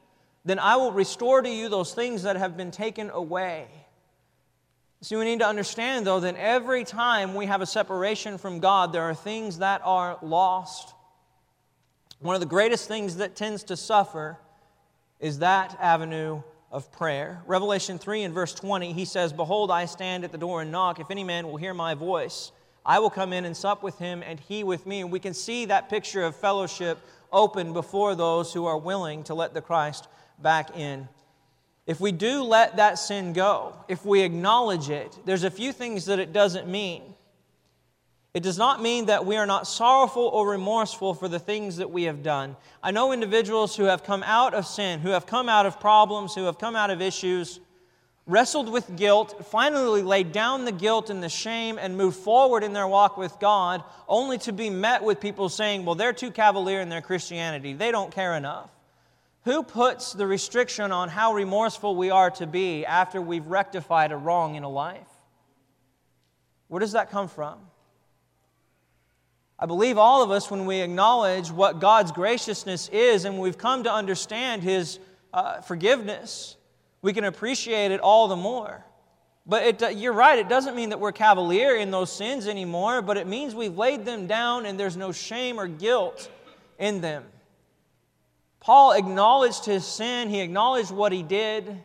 then 0.46 0.60
I 0.60 0.78
will 0.78 0.92
restore 0.92 1.42
to 1.42 1.50
you 1.50 1.70
those 1.70 1.94
things 1.94 2.24
that 2.24 2.38
have 2.38 2.56
been 2.56 2.72
taken 2.72 3.10
away. 3.10 3.68
See, 5.02 5.16
we 5.16 5.26
need 5.26 5.40
to 5.40 5.48
understand, 5.48 6.08
though, 6.08 6.22
that 6.22 6.36
every 6.38 6.84
time 6.84 7.36
we 7.36 7.46
have 7.46 7.62
a 7.62 7.68
separation 7.68 8.38
from 8.38 8.60
God, 8.60 8.94
there 8.94 9.04
are 9.04 9.14
things 9.14 9.60
that 9.60 9.82
are 9.84 10.18
lost. 10.24 10.96
One 12.20 12.34
of 12.34 12.42
the 12.42 12.48
greatest 12.48 12.88
things 12.88 13.18
that 13.18 13.36
tends 13.36 13.64
to 13.66 13.78
suffer 13.78 14.40
is 15.20 15.40
that 15.40 15.78
avenue 15.80 16.42
of 16.72 16.92
prayer. 16.92 17.42
Revelation 17.48 17.98
3 17.98 18.24
and 18.24 18.34
verse 18.34 18.54
20, 18.54 18.94
he 18.94 19.06
says, 19.06 19.34
Behold, 19.34 19.72
I 19.72 19.86
stand 19.86 20.24
at 20.24 20.32
the 20.32 20.38
door 20.38 20.62
and 20.62 20.72
knock. 20.72 21.00
If 21.00 21.10
any 21.10 21.24
man 21.24 21.48
will 21.48 21.58
hear 21.58 21.74
my 21.74 21.94
voice, 21.94 22.52
I 22.86 23.00
will 23.00 23.10
come 23.10 23.34
in 23.34 23.46
and 23.46 23.56
sup 23.56 23.84
with 23.84 23.98
him, 23.98 24.24
and 24.24 24.40
he 24.40 24.64
with 24.64 24.86
me. 24.86 25.02
And 25.02 25.12
we 25.12 25.20
can 25.20 25.34
see 25.34 25.66
that 25.66 25.90
picture 25.90 26.24
of 26.24 26.36
fellowship 26.36 27.00
open 27.32 27.74
before 27.74 28.16
those 28.16 28.54
who 28.54 28.66
are 28.66 28.78
willing 28.78 29.24
to 29.26 29.34
let 29.34 29.54
the 29.54 29.62
Christ 29.62 30.08
back 30.40 30.78
in. 30.78 31.08
If 31.86 32.02
we 32.02 32.12
do 32.12 32.44
let 32.44 32.78
that 32.78 33.00
sin 33.00 33.34
go, 33.34 33.74
if 33.88 34.06
we 34.06 34.22
acknowledge 34.22 34.90
it, 34.90 35.18
there's 35.26 35.46
a 35.46 35.52
few 35.52 35.72
things 35.72 36.06
that 36.06 36.20
it 36.20 36.34
doesn't 36.34 36.68
mean. 36.68 37.02
It 38.38 38.44
does 38.44 38.60
not 38.60 38.84
mean 38.84 39.08
that 39.08 39.26
we 39.26 39.36
are 39.36 39.48
not 39.48 39.66
sorrowful 39.66 40.22
or 40.22 40.48
remorseful 40.48 41.16
for 41.16 41.28
the 41.28 41.40
things 41.40 41.78
that 41.78 41.90
we 41.90 42.04
have 42.04 42.22
done. 42.22 42.56
I 42.84 42.92
know 42.92 43.12
individuals 43.12 43.76
who 43.76 43.86
have 43.86 44.04
come 44.04 44.22
out 44.22 44.54
of 44.54 44.68
sin, 44.68 45.00
who 45.00 45.10
have 45.10 45.26
come 45.26 45.50
out 45.50 45.66
of 45.66 45.80
problems, 45.80 46.36
who 46.36 46.44
have 46.44 46.60
come 46.60 46.76
out 46.76 46.92
of 46.92 47.02
issues, 47.02 47.60
wrestled 48.28 48.70
with 48.72 48.96
guilt, 48.96 49.48
finally 49.48 50.04
laid 50.04 50.34
down 50.34 50.66
the 50.66 50.72
guilt 50.72 51.10
and 51.10 51.24
the 51.24 51.30
shame 51.30 51.80
and 51.80 51.98
moved 51.98 52.16
forward 52.16 52.64
in 52.64 52.74
their 52.74 52.88
walk 52.88 53.18
with 53.18 53.40
God, 53.40 53.84
only 54.08 54.38
to 54.38 54.52
be 54.52 54.70
met 54.70 55.02
with 55.02 55.20
people 55.20 55.50
saying, 55.50 55.84
well, 55.84 55.96
they're 55.96 56.14
too 56.14 56.30
cavalier 56.30 56.80
in 56.80 56.90
their 56.90 57.02
Christianity. 57.02 57.74
They 57.74 57.90
don't 57.90 58.14
care 58.14 58.36
enough. 58.36 58.70
Who 59.46 59.64
puts 59.64 60.14
the 60.14 60.28
restriction 60.28 60.92
on 60.92 61.10
how 61.10 61.34
remorseful 61.34 61.96
we 61.96 62.12
are 62.12 62.30
to 62.30 62.46
be 62.46 62.86
after 62.86 63.20
we've 63.20 63.48
rectified 63.48 64.12
a 64.12 64.16
wrong 64.16 64.54
in 64.54 64.62
a 64.62 64.70
life? 64.70 65.10
Where 66.68 66.80
does 66.80 66.92
that 66.92 67.10
come 67.10 67.30
from? 67.30 67.58
I 69.60 69.66
believe 69.66 69.98
all 69.98 70.22
of 70.22 70.30
us, 70.30 70.52
when 70.52 70.66
we 70.66 70.82
acknowledge 70.82 71.50
what 71.50 71.80
God's 71.80 72.12
graciousness 72.12 72.90
is 72.90 73.26
and 73.26 73.40
we've 73.40 73.58
come 73.58 73.84
to 73.84 73.92
understand 73.92 74.62
His 74.62 75.00
uh, 75.34 75.62
forgiveness, 75.62 76.56
we 77.02 77.12
can 77.14 77.24
appreciate 77.24 77.92
it 77.92 78.00
all 78.00 78.28
the 78.28 78.36
more. 78.36 78.84
But 79.48 79.64
it, 79.64 79.84
uh, 79.84 79.88
you're 79.88 80.14
right, 80.14 80.38
it 80.38 80.50
doesn't 80.50 80.76
mean 80.76 80.90
that 80.90 81.00
we're 81.00 81.14
cavalier 81.14 81.76
in 81.76 81.90
those 81.90 82.12
sins 82.12 82.48
anymore, 82.48 83.02
but 83.02 83.18
it 83.18 83.26
means 83.26 83.56
we've 83.56 83.78
laid 83.78 84.06
them 84.06 84.28
down 84.28 84.66
and 84.66 84.80
there's 84.80 84.98
no 84.98 85.12
shame 85.12 85.60
or 85.60 85.68
guilt 85.68 86.30
in 86.78 87.02
them. 87.02 87.24
Paul 88.60 88.92
acknowledged 88.92 89.66
his 89.66 89.86
sin, 89.86 90.30
he 90.30 90.42
acknowledged 90.42 90.92
what 90.92 91.14
he 91.14 91.24
did, 91.24 91.82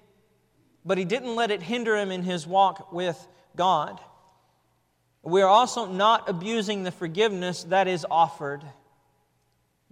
but 0.84 0.98
he 0.98 1.04
didn't 1.04 1.36
let 1.36 1.52
it 1.52 1.62
hinder 1.62 1.96
him 1.96 2.10
in 2.10 2.22
his 2.22 2.46
walk 2.46 2.92
with 2.92 3.28
God. 3.54 4.00
We 5.22 5.42
are 5.42 5.48
also 5.48 5.86
not 5.86 6.28
abusing 6.28 6.82
the 6.82 6.90
forgiveness 6.90 7.64
that 7.64 7.86
is 7.86 8.04
offered. 8.10 8.62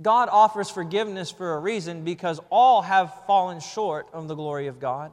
God 0.02 0.28
offers 0.30 0.70
forgiveness 0.70 1.30
for 1.30 1.54
a 1.54 1.58
reason 1.58 2.04
because 2.04 2.40
all 2.50 2.82
have 2.82 3.14
fallen 3.26 3.60
short 3.60 4.08
of 4.12 4.28
the 4.28 4.34
glory 4.34 4.66
of 4.66 4.80
God. 4.80 5.12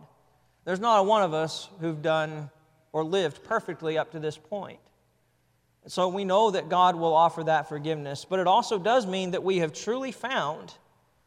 There's 0.66 0.80
not 0.80 1.00
a 1.00 1.04
one 1.04 1.22
of 1.22 1.34
us 1.34 1.70
who've 1.80 2.02
done 2.02 2.50
or 2.92 3.04
lived 3.04 3.44
perfectly 3.44 3.98
up 3.98 4.12
to 4.14 4.20
this 4.20 4.38
point. 4.38 4.80
So 5.88 6.08
we 6.10 6.26
know 6.26 6.52
that 6.52 6.68
God 6.68 6.96
will 6.96 7.14
offer 7.14 7.44
that 7.44 7.70
forgiveness, 7.70 8.26
but 8.26 8.40
it 8.40 8.48
also 8.48 8.80
does 8.80 9.06
mean 9.06 9.32
that 9.32 9.44
we 9.44 9.60
have 9.60 9.72
truly 9.72 10.12
found 10.12 10.74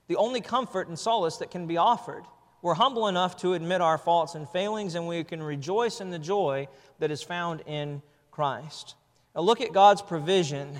the 0.08 0.16
only 0.16 0.40
comfort 0.40 0.88
and 0.88 0.98
solace 0.98 1.36
that 1.36 1.50
can 1.50 1.66
be 1.66 1.76
offered. 1.76 2.24
We're 2.60 2.74
humble 2.74 3.08
enough 3.08 3.36
to 3.38 3.54
admit 3.54 3.80
our 3.80 3.96
faults 3.96 4.34
and 4.34 4.48
failings, 4.48 4.96
and 4.96 5.06
we 5.06 5.24
can 5.24 5.42
rejoice 5.42 6.00
in 6.00 6.10
the 6.10 6.18
joy 6.18 6.68
that 6.98 7.10
is 7.10 7.22
found 7.22 7.62
in 7.66 8.02
Christ. 8.40 8.94
Now 9.34 9.42
look 9.42 9.60
at 9.60 9.74
God's 9.74 10.00
provision 10.00 10.78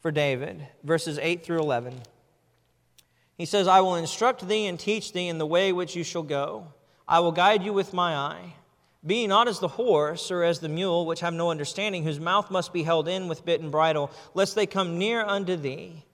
for 0.00 0.10
David, 0.10 0.66
verses 0.82 1.16
8 1.16 1.44
through 1.44 1.60
11. 1.60 1.94
He 3.38 3.46
says, 3.46 3.68
I 3.68 3.82
will 3.82 3.94
instruct 3.94 4.48
thee 4.48 4.66
and 4.66 4.76
teach 4.76 5.12
thee 5.12 5.28
in 5.28 5.38
the 5.38 5.46
way 5.46 5.70
which 5.70 5.94
you 5.94 6.02
shall 6.02 6.24
go. 6.24 6.66
I 7.06 7.20
will 7.20 7.30
guide 7.30 7.62
you 7.62 7.72
with 7.72 7.92
my 7.92 8.16
eye. 8.16 8.54
Be 9.06 9.28
not 9.28 9.46
as 9.46 9.60
the 9.60 9.68
horse 9.68 10.32
or 10.32 10.42
as 10.42 10.58
the 10.58 10.68
mule, 10.68 11.06
which 11.06 11.20
have 11.20 11.34
no 11.34 11.52
understanding, 11.52 12.02
whose 12.02 12.18
mouth 12.18 12.50
must 12.50 12.72
be 12.72 12.82
held 12.82 13.06
in 13.06 13.28
with 13.28 13.46
bit 13.46 13.60
and 13.60 13.70
bridle, 13.70 14.10
lest 14.34 14.56
they 14.56 14.66
come 14.66 14.98
near 14.98 15.22
unto 15.22 15.54
thee. 15.54 16.04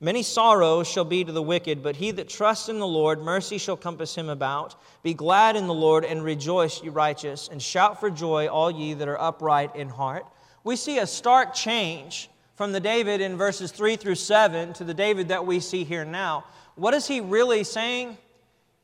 Many 0.00 0.22
sorrows 0.22 0.86
shall 0.86 1.04
be 1.04 1.24
to 1.24 1.32
the 1.32 1.42
wicked, 1.42 1.82
but 1.82 1.96
he 1.96 2.12
that 2.12 2.28
trusts 2.28 2.68
in 2.68 2.78
the 2.78 2.86
Lord, 2.86 3.20
mercy 3.20 3.58
shall 3.58 3.76
compass 3.76 4.14
him 4.14 4.28
about. 4.28 4.76
Be 5.02 5.12
glad 5.12 5.56
in 5.56 5.66
the 5.66 5.74
Lord 5.74 6.04
and 6.04 6.22
rejoice, 6.22 6.80
ye 6.82 6.88
righteous, 6.88 7.48
and 7.48 7.60
shout 7.60 7.98
for 7.98 8.08
joy, 8.08 8.46
all 8.46 8.70
ye 8.70 8.94
that 8.94 9.08
are 9.08 9.20
upright 9.20 9.74
in 9.74 9.88
heart. 9.88 10.24
We 10.62 10.76
see 10.76 10.98
a 10.98 11.06
stark 11.06 11.52
change 11.52 12.30
from 12.54 12.70
the 12.72 12.80
David 12.80 13.20
in 13.20 13.36
verses 13.36 13.72
3 13.72 13.96
through 13.96 14.14
7 14.14 14.72
to 14.74 14.84
the 14.84 14.94
David 14.94 15.28
that 15.28 15.46
we 15.46 15.58
see 15.58 15.82
here 15.82 16.04
now. 16.04 16.44
What 16.76 16.94
is 16.94 17.08
he 17.08 17.20
really 17.20 17.64
saying? 17.64 18.18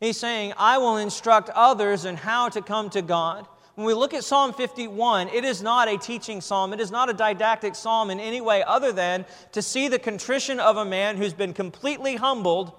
He's 0.01 0.17
saying, 0.17 0.53
I 0.57 0.79
will 0.79 0.97
instruct 0.97 1.49
others 1.51 2.05
in 2.05 2.17
how 2.17 2.49
to 2.49 2.61
come 2.61 2.91
to 2.91 3.03
God. 3.03 3.47
When 3.75 3.87
we 3.87 3.95
look 3.95 4.15
at 4.15 4.23
Psalm 4.23 4.53
51, 4.53 5.29
it 5.29 5.45
is 5.45 5.61
not 5.61 5.89
a 5.89 5.99
teaching 5.99 6.41
psalm. 6.41 6.73
It 6.73 6.81
is 6.81 6.93
not 6.93 7.11
a 7.11 7.13
didactic 7.13 7.75
psalm 7.75 8.11
in 8.11 8.21
any 8.21 8.41
way 8.41 8.63
other 8.63 8.93
than 8.93 9.27
to 9.53 9.63
see 9.63 9.89
the 9.89 9.99
contrition 9.99 10.61
of 10.61 10.77
a 10.77 10.85
man 10.85 11.17
who's 11.17 11.33
been 11.33 11.53
completely 11.53 12.15
humbled 12.15 12.73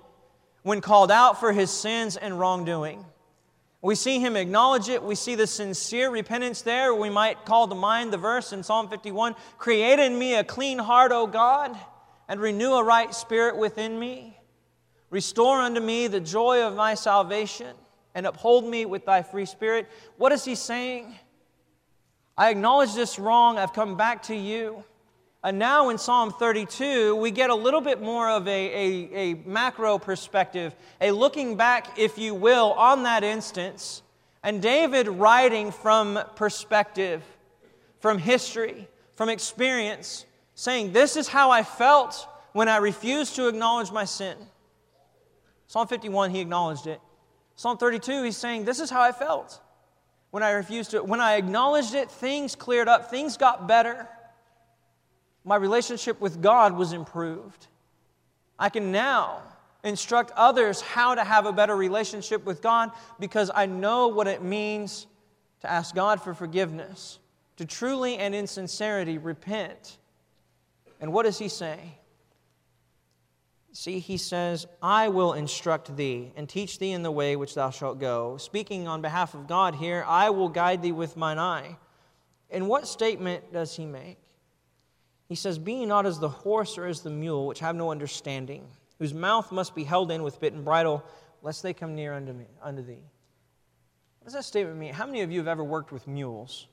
when 0.64 0.80
called 0.80 1.12
out 1.12 1.40
for 1.40 1.52
his 1.52 1.70
sins 1.70 2.16
and 2.16 2.40
wrongdoing. 2.40 3.06
We 3.82 3.96
see 3.96 4.20
him 4.20 4.38
acknowledge 4.38 4.88
it. 4.88 5.04
We 5.04 5.16
see 5.16 5.36
the 5.36 5.48
sincere 5.48 6.10
repentance 6.10 6.62
there. 6.62 6.96
We 6.96 7.10
might 7.10 7.46
call 7.46 7.68
to 7.68 7.76
mind 7.76 8.14
the 8.14 8.18
verse 8.18 8.54
in 8.54 8.64
Psalm 8.64 8.88
51 8.88 9.36
Create 9.58 10.00
in 10.00 10.18
me 10.18 10.36
a 10.36 10.46
clean 10.46 10.80
heart, 10.80 11.12
O 11.12 11.28
God, 11.28 11.78
and 12.30 12.40
renew 12.40 12.72
a 12.72 12.84
right 12.84 13.14
spirit 13.14 13.58
within 13.58 14.00
me. 14.00 14.40
Restore 15.10 15.60
unto 15.60 15.82
me 15.82 16.08
the 16.08 16.22
joy 16.22 16.64
of 16.64 16.76
my 16.76 16.96
salvation 16.96 17.76
and 18.16 18.26
uphold 18.26 18.66
me 18.66 18.86
with 18.86 19.06
thy 19.06 19.22
free 19.22 19.46
spirit. 19.46 19.88
What 20.18 20.32
is 20.32 20.44
he 20.44 20.56
saying? 20.56 21.14
I 22.38 22.50
acknowledge 22.50 22.96
this 22.96 23.20
wrong. 23.20 23.58
I've 23.60 23.74
come 23.74 23.96
back 23.96 24.24
to 24.24 24.36
you. 24.36 24.84
And 25.44 25.60
now 25.60 25.90
in 25.90 26.00
Psalm 26.00 26.32
32, 26.32 27.16
we 27.18 27.30
get 27.30 27.52
a 27.52 27.56
little 27.56 27.82
bit 27.82 28.02
more 28.02 28.30
of 28.30 28.48
a, 28.48 28.52
a, 28.52 29.10
a, 29.14 29.34
macro 29.46 30.00
perspective, 30.00 30.74
a 31.00 31.12
looking 31.12 31.56
back, 31.56 32.00
if 32.00 32.18
you 32.18 32.34
will, 32.34 32.74
on 32.74 33.04
that 33.04 33.24
instance. 33.24 34.02
And 34.42 34.60
David 34.60 35.08
writing 35.08 35.72
from 35.72 36.20
perspective, 36.36 37.22
from 38.00 38.18
history, 38.18 38.88
from 39.14 39.30
experience, 39.30 40.26
saying, 40.56 40.94
This 40.94 41.16
is 41.16 41.28
how 41.28 41.52
I 41.52 41.62
felt 41.62 42.28
when 42.54 42.68
I 42.68 42.78
refused 42.78 43.36
to 43.36 43.48
acknowledge 43.48 43.92
my 43.92 44.06
sin. 44.06 44.38
Psalm 45.68 45.88
51, 45.88 46.32
he 46.32 46.40
acknowledged 46.40 46.88
it. 46.88 47.00
Psalm 47.56 47.78
32, 47.78 48.24
he's 48.24 48.38
saying, 48.38 48.66
This 48.66 48.80
is 48.80 48.90
how 48.90 49.02
I 49.02 49.12
felt. 49.12 49.60
When 50.32 50.44
I 50.44 50.52
refused 50.52 50.92
to, 50.92 51.02
when 51.04 51.22
I 51.22 51.36
acknowledged 51.36 51.94
it, 51.94 52.12
things 52.12 52.56
cleared 52.56 52.88
up, 52.88 53.10
things 53.10 53.38
got 53.38 53.68
better. 53.68 54.08
My 55.46 55.56
relationship 55.56 56.20
with 56.20 56.42
God 56.42 56.76
was 56.76 56.92
improved. 56.92 57.68
I 58.60 58.70
can 58.70 58.92
now 58.92 59.42
instruct 59.84 60.32
others 60.36 60.82
how 60.82 61.16
to 61.16 61.24
have 61.24 61.46
a 61.46 61.54
better 61.54 61.76
relationship 61.76 62.44
with 62.44 62.62
God 62.62 62.92
because 63.20 63.52
I 63.54 63.66
know 63.68 64.08
what 64.08 64.28
it 64.28 64.42
means 64.42 65.08
to 65.62 65.72
ask 65.72 65.96
God 65.96 66.22
for 66.22 66.34
forgiveness, 66.34 67.20
to 67.58 67.66
truly 67.66 68.18
and 68.18 68.36
in 68.36 68.48
sincerity 68.48 69.18
repent. 69.18 69.98
And 71.00 71.14
what 71.14 71.24
does 71.24 71.38
he 71.38 71.48
say? 71.48 71.80
See, 73.76 74.00
he 74.00 74.16
says, 74.16 74.68
I 74.82 75.10
will 75.10 75.34
instruct 75.34 75.98
thee 75.98 76.32
and 76.38 76.48
teach 76.48 76.80
thee 76.80 76.94
in 76.94 77.04
the 77.04 77.12
way 77.12 77.36
which 77.36 77.56
thou 77.56 77.72
shalt 77.72 78.00
go. 78.00 78.38
Speaking 78.38 78.88
on 78.88 79.02
behalf 79.02 79.34
of 79.34 79.48
God 79.48 79.76
here, 79.76 80.06
I 80.08 80.30
will 80.30 80.48
guide 80.48 80.82
thee 80.82 80.94
with 80.94 81.18
mine 81.18 81.38
eye. 81.38 81.76
And 82.50 82.70
what 82.70 82.88
statement 82.88 83.52
does 83.52 83.76
he 83.76 83.86
make? 83.86 84.18
He 85.28 85.36
says, 85.36 85.60
Be 85.60 85.86
not 85.86 86.06
as 86.06 86.20
the 86.20 86.30
horse 86.30 86.78
or 86.78 86.86
as 86.86 87.02
the 87.02 87.10
mule, 87.10 87.48
which 87.48 87.60
have 87.60 87.76
no 87.76 87.92
understanding, 87.92 88.66
whose 88.98 89.14
mouth 89.14 89.52
must 89.52 89.76
be 89.76 89.84
held 89.84 90.10
in 90.10 90.24
with 90.24 90.40
bit 90.40 90.54
and 90.54 90.64
bridle, 90.64 91.04
lest 91.42 91.62
they 91.62 91.74
come 91.74 91.96
near 91.96 92.14
unto, 92.14 92.32
me, 92.32 92.46
unto 92.64 92.82
thee. 92.82 93.04
What 94.20 94.28
does 94.28 94.34
that 94.36 94.46
statement 94.46 94.78
mean? 94.78 94.94
How 94.94 95.06
many 95.06 95.20
of 95.20 95.34
you 95.34 95.40
have 95.40 95.50
ever 95.50 95.66
worked 95.66 95.92
with 95.92 96.08
mules? 96.08 96.68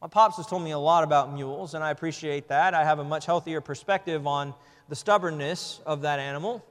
My 0.00 0.06
pops 0.06 0.36
has 0.36 0.46
told 0.46 0.62
me 0.62 0.70
a 0.70 0.78
lot 0.78 1.02
about 1.02 1.32
mules, 1.32 1.74
and 1.74 1.82
I 1.82 1.90
appreciate 1.90 2.46
that. 2.46 2.74
I 2.74 2.84
have 2.84 3.00
a 3.00 3.04
much 3.04 3.26
healthier 3.26 3.60
perspective 3.60 4.28
on 4.28 4.54
the 4.88 4.96
stubbornness 4.96 5.80
of 5.86 6.02
that 6.02 6.18
animal. 6.18 6.64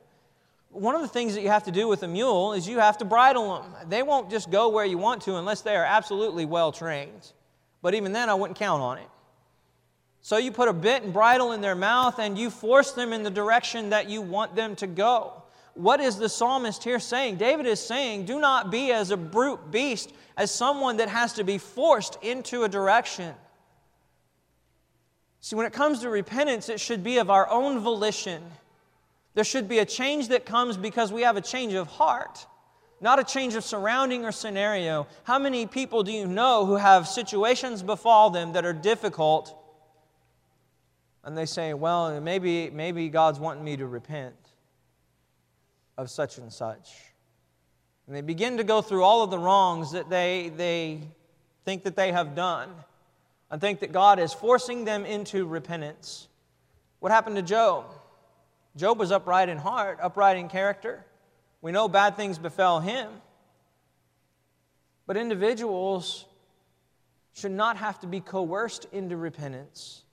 One 0.69 0.95
of 0.95 1.02
the 1.02 1.08
things 1.08 1.36
that 1.36 1.41
you 1.41 1.49
have 1.49 1.63
to 1.63 1.71
do 1.71 1.88
with 1.88 2.04
a 2.04 2.08
mule 2.08 2.54
is 2.54 2.67
you 2.67 2.80
have 2.80 2.97
to 2.99 3.06
bridle 3.06 3.62
them. 3.62 3.73
They 3.89 4.02
won't 4.02 4.32
just 4.32 4.49
go 4.49 4.69
where 4.69 4.86
you 4.86 4.97
want 4.97 5.21
to 5.23 5.36
unless 5.36 5.62
they 5.62 5.76
are 5.76 5.86
absolutely 5.86 6.45
well 6.45 6.71
trained. 6.71 7.32
But 7.82 7.93
even 7.93 8.12
then, 8.12 8.30
I 8.30 8.34
wouldn't 8.34 8.58
count 8.58 8.82
on 8.82 8.97
it. 8.97 9.08
So 10.21 10.38
you 10.38 10.52
put 10.52 10.69
a 10.69 10.73
bit 10.73 11.04
and 11.04 11.12
bridle 11.12 11.52
in 11.52 11.62
their 11.62 11.76
mouth 11.76 12.17
and 12.17 12.38
you 12.38 12.49
force 12.49 12.91
them 12.93 13.12
in 13.12 13.23
the 13.23 13.30
direction 13.30 13.89
that 13.89 14.10
you 14.10 14.21
want 14.21 14.56
them 14.56 14.76
to 14.78 14.88
go. 14.88 15.43
What 15.73 15.99
is 15.99 16.17
the 16.17 16.30
psalmist 16.30 16.84
here 16.84 16.99
saying? 16.99 17.38
David 17.38 17.65
is 17.65 17.80
saying, 17.80 18.26
Do 18.26 18.39
not 18.39 18.71
be 18.71 18.91
as 18.91 19.12
a 19.12 19.17
brute 19.17 19.71
beast, 19.71 20.13
as 20.38 20.49
someone 20.49 20.97
that 20.97 21.10
has 21.10 21.34
to 21.34 21.43
be 21.43 21.58
forced 21.58 22.17
into 22.21 22.63
a 22.63 22.69
direction. 22.69 23.36
See, 25.43 25.58
when 25.58 25.65
it 25.65 25.73
comes 25.73 25.99
to 25.99 26.10
repentance, 26.10 26.69
it 26.69 26.79
should 26.79 27.03
be 27.03 27.17
of 27.17 27.29
our 27.29 27.49
own 27.49 27.79
volition. 27.79 28.41
There 29.34 29.43
should 29.43 29.67
be 29.67 29.79
a 29.79 29.86
change 29.86 30.29
that 30.29 30.45
comes 30.45 30.77
because 30.77 31.12
we 31.12 31.23
have 31.23 31.36
a 31.36 31.41
change 31.41 31.73
of 31.73 31.88
heart, 31.88 32.47
not 33.01 33.19
a 33.19 33.25
change 33.25 33.56
of 33.56 33.65
surrounding 33.65 34.23
or 34.23 34.32
scenario. 34.32 35.06
How 35.25 35.38
many 35.38 35.67
people 35.67 36.01
do 36.01 36.13
you 36.13 36.25
know 36.25 36.65
who 36.65 36.77
have 36.77 37.10
situations 37.10 37.84
befall 37.84 38.29
them 38.29 38.53
that 38.53 38.63
are 38.63 38.71
difficult? 38.71 39.53
And 41.25 41.38
they 41.38 41.45
say, 41.45 41.73
well, 41.73 42.21
maybe, 42.21 42.69
maybe 42.69 43.10
God's 43.10 43.38
wanting 43.38 43.65
me 43.65 43.75
to 43.75 43.86
repent 43.86 44.36
of 45.97 46.10
such 46.10 46.38
and 46.38 46.53
such. 46.53 46.89
And 48.08 48.15
they 48.15 48.21
begin 48.21 48.56
to 48.60 48.63
go 48.63 48.82
through 48.82 49.03
all 49.03 49.23
of 49.23 49.29
the 49.29 49.39
wrongs 49.39 49.91
that 49.91 50.10
they, 50.10 50.53
they 50.56 51.01
think 51.65 51.84
that 51.84 51.97
they 51.97 52.13
have 52.13 52.34
done 52.34 52.69
and 53.54 53.62
think 53.62 53.82
that 53.82 53.92
God 53.92 54.18
is 54.18 54.34
forcing 54.34 54.84
them 54.84 55.06
into 55.06 55.46
repentance. 55.46 56.28
What 57.02 57.12
happened 57.12 57.36
to 57.36 57.44
Job? 57.44 57.86
Job 58.76 58.98
was 58.98 59.12
upright 59.12 59.48
in 59.48 59.60
heart, 59.60 60.00
upright 60.02 60.38
in 60.38 60.50
character. 60.50 61.06
We 61.62 61.72
know 61.72 61.88
bad 61.88 62.18
things 62.18 62.39
befell 62.39 62.80
him. 62.80 63.12
But 65.06 65.18
individuals 65.18 66.26
should 67.36 67.52
not 67.52 67.78
have 67.78 68.00
to 68.00 68.08
be 68.08 68.22
coerced 68.22 68.88
into 68.92 69.18
repentance. 69.18 70.04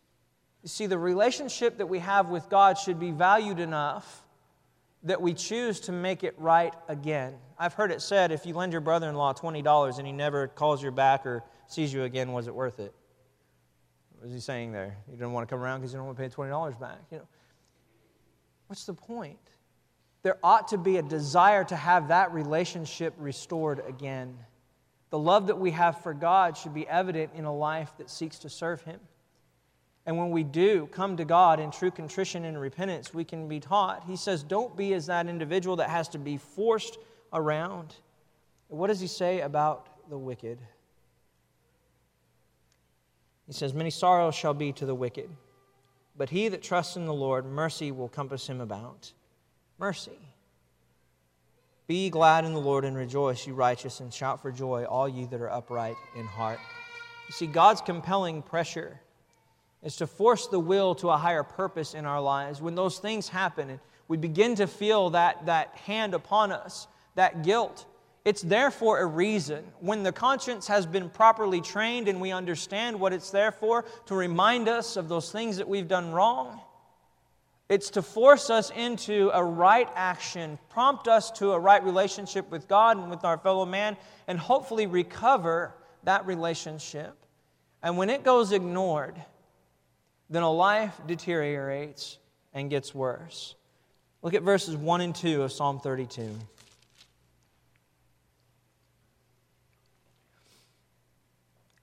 You 0.63 0.69
see, 0.69 0.85
the 0.85 0.99
relationship 0.99 1.79
that 1.79 1.87
we 1.87 2.01
have 2.01 2.29
with 2.29 2.51
God 2.51 2.77
should 2.77 3.01
be 3.01 3.11
valued 3.11 3.59
enough 3.59 4.23
that 5.05 5.23
we 5.23 5.33
choose 5.33 5.81
to 5.81 5.93
make 5.93 6.25
it 6.25 6.35
right 6.37 6.75
again. 6.89 7.37
I've 7.59 7.73
heard 7.73 7.91
it 7.91 8.03
said 8.03 8.33
if 8.33 8.45
you 8.45 8.53
lend 8.53 8.73
your 8.73 8.83
brother 8.83 9.09
in 9.09 9.15
law 9.15 9.33
$20 9.33 9.97
and 9.97 10.07
he 10.07 10.13
never 10.13 10.47
calls 10.47 10.83
you 10.83 10.91
back 10.91 11.25
or 11.25 11.43
sees 11.69 11.91
you 11.91 12.03
again, 12.03 12.35
was 12.35 12.47
it 12.47 12.55
worth 12.55 12.79
it? 12.81 12.95
What 14.21 14.29
is 14.29 14.35
he 14.35 14.41
saying 14.41 14.73
there? 14.73 14.99
You 15.11 15.17
don't 15.17 15.33
want 15.33 15.49
to 15.49 15.53
come 15.53 15.63
around 15.63 15.81
because 15.81 15.95
you 15.95 15.99
don't 15.99 16.07
want 16.07 16.19
to 16.19 16.23
pay 16.23 16.29
$20 16.29 16.79
back. 16.79 16.99
You 17.11 17.19
know, 17.19 17.29
what's 18.67 18.85
the 18.85 18.93
point? 18.93 19.39
There 20.23 20.37
ought 20.45 20.69
to 20.69 20.79
be 20.79 20.99
a 20.99 21.03
desire 21.03 21.65
to 21.65 21.75
have 21.75 22.09
that 22.09 22.31
relationship 22.35 23.15
restored 23.17 23.83
again. 23.89 24.37
The 25.09 25.19
love 25.19 25.47
that 25.47 25.59
we 25.59 25.71
have 25.71 26.03
for 26.03 26.13
God 26.13 26.55
should 26.55 26.75
be 26.75 26.87
evident 26.87 27.31
in 27.35 27.47
a 27.47 27.55
life 27.55 27.93
that 27.97 28.11
seeks 28.11 28.39
to 28.41 28.51
serve 28.51 28.83
Him. 28.83 29.01
And 30.05 30.19
when 30.19 30.31
we 30.31 30.43
do 30.43 30.87
come 30.89 31.17
to 31.17 31.25
God 31.25 31.59
in 31.59 31.71
true 31.71 31.91
contrition 31.91 32.45
and 32.45 32.61
repentance, 32.61 33.15
we 33.15 33.25
can 33.25 33.49
be 33.49 33.59
taught. 33.59 34.05
He 34.07 34.17
says, 34.17 34.43
Don't 34.43 34.77
be 34.77 34.93
as 34.93 35.07
that 35.07 35.29
individual 35.29 35.77
that 35.77 35.89
has 35.89 36.09
to 36.11 36.19
be 36.19 36.37
forced 36.37 36.99
around. 37.33 37.95
What 38.69 38.89
does 38.89 39.01
He 39.01 39.07
say 39.07 39.41
about 39.41 40.11
the 40.11 40.19
wicked? 40.19 40.59
He 43.51 43.55
says, 43.55 43.75
Many 43.75 43.91
sorrows 43.91 44.37
shall 44.37 44.55
be 44.55 44.71
to 44.75 44.87
the 44.87 44.95
wicked, 44.95 45.29
but 46.17 46.31
he 46.31 46.47
that 46.47 46.63
trusts 46.63 46.95
in 46.95 47.07
the 47.07 47.13
Lord, 47.13 47.45
mercy 47.45 47.91
will 47.91 48.09
compass 48.09 48.49
him 48.49 48.61
about. 48.61 49.13
Mercy. 49.77 50.21
Be 51.89 52.11
glad 52.11 52.45
in 52.45 52.53
the 52.53 52.61
Lord 52.61 52.85
and 52.85 52.97
rejoice, 52.97 53.49
you 53.49 53.55
righteous, 53.55 53.99
and 53.99 54.15
shout 54.15 54.41
for 54.41 54.53
joy, 54.53 54.85
all 54.85 55.09
you 55.09 55.27
that 55.27 55.41
are 55.41 55.51
upright 55.51 55.97
in 56.15 56.27
heart. 56.27 56.61
You 57.27 57.33
see, 57.33 57.49
God's 57.49 57.81
compelling 57.81 58.41
pressure 58.43 59.01
is 59.83 59.97
to 59.97 60.07
force 60.07 60.47
the 60.47 60.61
will 60.61 60.95
to 60.95 61.09
a 61.09 61.17
higher 61.17 61.43
purpose 61.43 61.95
in 61.95 62.05
our 62.07 62.21
lives. 62.21 62.63
When 62.63 62.77
those 62.77 63.01
things 63.01 63.29
happen 63.29 63.69
and 63.69 63.81
we 64.07 64.17
begin 64.17 64.55
to 64.55 64.69
feel 64.69 65.11
that, 65.11 65.47
that 65.47 65.75
hand 65.75 66.15
upon 66.15 66.53
us, 66.53 66.87
that 67.17 67.43
guilt, 67.43 67.85
it's 68.25 68.43
there 68.43 68.71
for 68.71 68.99
a 68.99 69.07
reason. 69.07 69.65
When 69.81 70.03
the 70.03 70.13
conscience 70.13 70.67
has 70.67 70.87
been 70.87 71.09
properly 71.09 71.61
trained 71.61 72.09
and 72.09 72.21
we 72.21 72.33
understand 72.33 73.01
what 73.01 73.13
it's 73.13 73.31
there 73.31 73.53
for, 73.53 73.85
to 74.07 74.15
remind 74.15 74.69
us 74.69 74.97
of 74.97 75.09
those 75.09 75.33
things 75.33 75.57
that 75.57 75.69
we've 75.69 75.89
done 75.89 76.13
wrong, 76.13 76.61
It's 77.71 77.91
to 77.91 78.03
force 78.03 78.51
us 78.51 78.71
into 78.71 79.31
a 79.33 79.45
right 79.45 79.89
action, 79.95 80.59
prompt 80.71 81.07
us 81.07 81.31
to 81.39 81.53
a 81.53 81.59
right 81.59 81.83
relationship 81.85 82.51
with 82.51 82.67
God 82.67 82.99
and 82.99 83.09
with 83.09 83.25
our 83.25 83.39
fellow 83.39 83.65
man, 83.65 83.97
and 84.27 84.41
hopefully 84.41 84.89
recover 84.89 85.73
that 86.03 86.27
relationship. 86.27 87.15
And 87.81 87.97
when 87.97 88.11
it 88.11 88.25
goes 88.25 88.51
ignored, 88.51 89.15
then 90.29 90.43
a 90.43 90.51
life 90.51 91.01
deteriorates 91.07 92.19
and 92.53 92.69
gets 92.69 92.93
worse. 92.93 93.55
Look 94.21 94.35
at 94.35 94.43
verses 94.43 94.77
1 94.77 95.01
and 95.01 95.15
2 95.15 95.45
of 95.45 95.53
Psalm 95.53 95.79
32. 95.79 96.29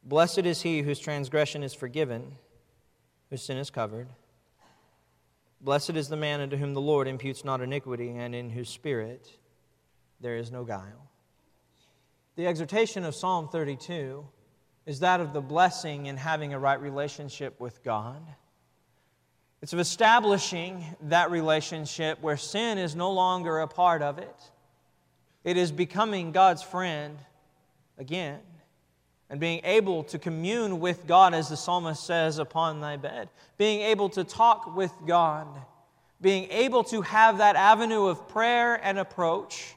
Blessed 0.08 0.46
is 0.46 0.62
he 0.62 0.84
whose 0.84 1.00
transgression 1.00 1.64
is 1.64 1.74
forgiven, 1.74 2.32
whose 3.30 3.42
sin 3.42 3.58
is 3.58 3.70
covered. 3.70 4.08
Blessed 5.60 5.98
is 5.98 6.08
the 6.08 6.16
man 6.16 6.40
unto 6.40 6.56
whom 6.56 6.74
the 6.74 6.80
Lord 6.80 7.10
imputes 7.10 7.44
not 7.44 7.60
iniquity, 7.60 8.16
and 8.16 8.34
in 8.34 8.50
whose 8.50 8.70
spirit 8.70 9.30
there 10.22 10.38
is 10.38 10.50
no 10.50 10.64
guile. 10.64 11.10
The 12.38 12.48
exhortation 12.48 13.04
of 13.04 13.16
Psalm 13.16 13.50
32 13.50 14.26
is 14.86 15.02
that 15.02 15.20
of 15.20 15.34
the 15.34 15.42
blessing 15.42 16.06
in 16.06 16.16
having 16.16 16.54
a 16.54 16.60
right 16.60 16.80
relationship 16.80 17.60
with 17.60 17.84
God. 17.84 18.22
It's 19.62 19.74
of 19.74 19.80
establishing 19.80 20.86
that 21.02 21.32
relationship 21.32 22.22
where 22.22 22.38
sin 22.38 22.78
is 22.78 22.96
no 22.96 23.12
longer 23.12 23.60
a 23.60 23.68
part 23.68 24.02
of 24.02 24.20
it. 24.20 24.52
It 25.44 25.58
is 25.58 25.74
becoming 25.74 26.32
God's 26.32 26.64
friend 26.64 27.18
again 27.98 28.40
and 29.30 29.40
being 29.40 29.62
able 29.64 30.04
to 30.06 30.18
commune 30.18 30.80
with 30.80 31.06
God, 31.06 31.34
as 31.34 31.50
the 31.50 31.58
psalmist 31.58 32.06
says, 32.06 32.38
upon 32.38 32.80
thy 32.80 32.96
bed, 32.96 33.30
being 33.58 33.82
able 33.82 34.10
to 34.10 34.24
talk 34.24 34.76
with 34.76 34.94
God, 35.06 35.48
being 36.22 36.50
able 36.50 36.84
to 36.86 37.02
have 37.02 37.40
that 37.40 37.56
avenue 37.56 38.06
of 38.06 38.30
prayer 38.30 38.76
and 38.76 38.98
approach, 38.98 39.76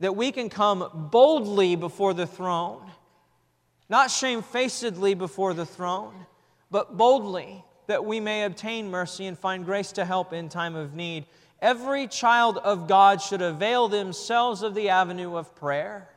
that 0.00 0.14
we 0.14 0.30
can 0.30 0.50
come 0.50 1.08
boldly 1.10 1.74
before 1.74 2.12
the 2.12 2.26
throne, 2.26 2.82
not 3.88 4.10
shamefacedly 4.10 5.14
before 5.14 5.54
the 5.54 5.66
throne, 5.66 6.26
but 6.70 6.96
boldly, 6.96 7.64
that 7.86 8.04
we 8.04 8.20
may 8.20 8.44
obtain 8.44 8.90
mercy 8.90 9.26
and 9.26 9.38
find 9.38 9.64
grace 9.64 9.92
to 9.92 10.04
help 10.04 10.32
in 10.32 10.48
time 10.48 10.74
of 10.74 10.94
need. 10.94 11.24
Every 11.62 12.06
child 12.08 12.58
of 12.58 12.88
God 12.88 13.22
should 13.22 13.40
avail 13.40 13.88
themselves 13.88 14.62
of 14.62 14.74
the 14.74 14.90
avenue 14.90 15.36
of 15.36 15.54
prayer 15.54 16.10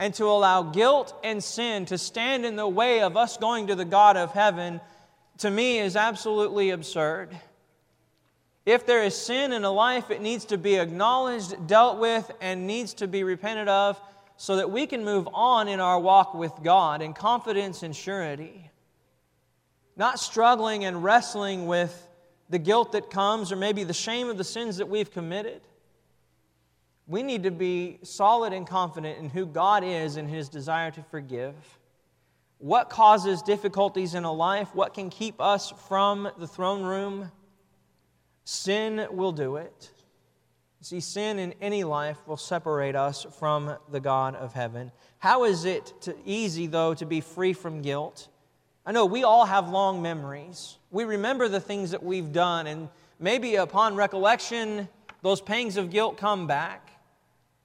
and 0.00 0.14
to 0.14 0.24
allow 0.24 0.62
guilt 0.62 1.14
and 1.22 1.44
sin 1.44 1.84
to 1.84 1.98
stand 1.98 2.46
in 2.46 2.56
the 2.56 2.66
way 2.66 3.02
of 3.02 3.18
us 3.18 3.36
going 3.36 3.66
to 3.66 3.74
the 3.74 3.84
God 3.84 4.16
of 4.16 4.32
heaven, 4.32 4.80
to 5.38 5.50
me 5.50 5.78
is 5.78 5.94
absolutely 5.94 6.70
absurd. 6.70 7.36
If 8.64 8.86
there 8.86 9.04
is 9.04 9.14
sin 9.14 9.52
in 9.52 9.62
a 9.62 9.70
life, 9.70 10.10
it 10.10 10.22
needs 10.22 10.46
to 10.46 10.56
be 10.56 10.76
acknowledged, 10.76 11.66
dealt 11.66 11.98
with, 11.98 12.30
and 12.40 12.66
needs 12.66 12.94
to 12.94 13.08
be 13.08 13.24
repented 13.24 13.68
of 13.68 14.00
so 14.38 14.56
that 14.56 14.70
we 14.70 14.86
can 14.86 15.04
move 15.04 15.28
on 15.34 15.68
in 15.68 15.80
our 15.80 16.00
walk 16.00 16.32
with 16.32 16.54
God 16.62 17.02
in 17.02 17.12
confidence 17.12 17.82
and 17.82 17.94
surety. 17.94 18.70
Not 19.96 20.18
struggling 20.18 20.86
and 20.86 21.04
wrestling 21.04 21.66
with 21.66 22.08
the 22.48 22.58
guilt 22.58 22.92
that 22.92 23.10
comes 23.10 23.52
or 23.52 23.56
maybe 23.56 23.84
the 23.84 23.92
shame 23.92 24.30
of 24.30 24.38
the 24.38 24.44
sins 24.44 24.78
that 24.78 24.88
we've 24.88 25.10
committed. 25.10 25.60
We 27.10 27.24
need 27.24 27.42
to 27.42 27.50
be 27.50 27.98
solid 28.04 28.52
and 28.52 28.64
confident 28.64 29.18
in 29.18 29.30
who 29.30 29.44
God 29.44 29.82
is 29.82 30.16
and 30.16 30.30
his 30.30 30.48
desire 30.48 30.92
to 30.92 31.02
forgive. 31.02 31.56
What 32.58 32.88
causes 32.88 33.42
difficulties 33.42 34.14
in 34.14 34.22
a 34.22 34.32
life? 34.32 34.72
What 34.76 34.94
can 34.94 35.10
keep 35.10 35.40
us 35.40 35.72
from 35.88 36.30
the 36.38 36.46
throne 36.46 36.84
room? 36.84 37.32
Sin 38.44 39.08
will 39.10 39.32
do 39.32 39.56
it. 39.56 39.90
See, 40.82 41.00
sin 41.00 41.40
in 41.40 41.52
any 41.60 41.82
life 41.82 42.16
will 42.28 42.36
separate 42.36 42.94
us 42.94 43.26
from 43.40 43.76
the 43.90 43.98
God 43.98 44.36
of 44.36 44.52
heaven. 44.52 44.92
How 45.18 45.42
is 45.42 45.64
it 45.64 45.92
to, 46.02 46.14
easy, 46.24 46.68
though, 46.68 46.94
to 46.94 47.04
be 47.04 47.20
free 47.20 47.54
from 47.54 47.82
guilt? 47.82 48.28
I 48.86 48.92
know 48.92 49.04
we 49.04 49.24
all 49.24 49.46
have 49.46 49.68
long 49.68 50.00
memories. 50.00 50.78
We 50.92 51.02
remember 51.02 51.48
the 51.48 51.60
things 51.60 51.90
that 51.90 52.04
we've 52.04 52.32
done, 52.32 52.68
and 52.68 52.88
maybe 53.18 53.56
upon 53.56 53.96
recollection, 53.96 54.88
those 55.22 55.40
pangs 55.40 55.76
of 55.76 55.90
guilt 55.90 56.16
come 56.16 56.46
back. 56.46 56.86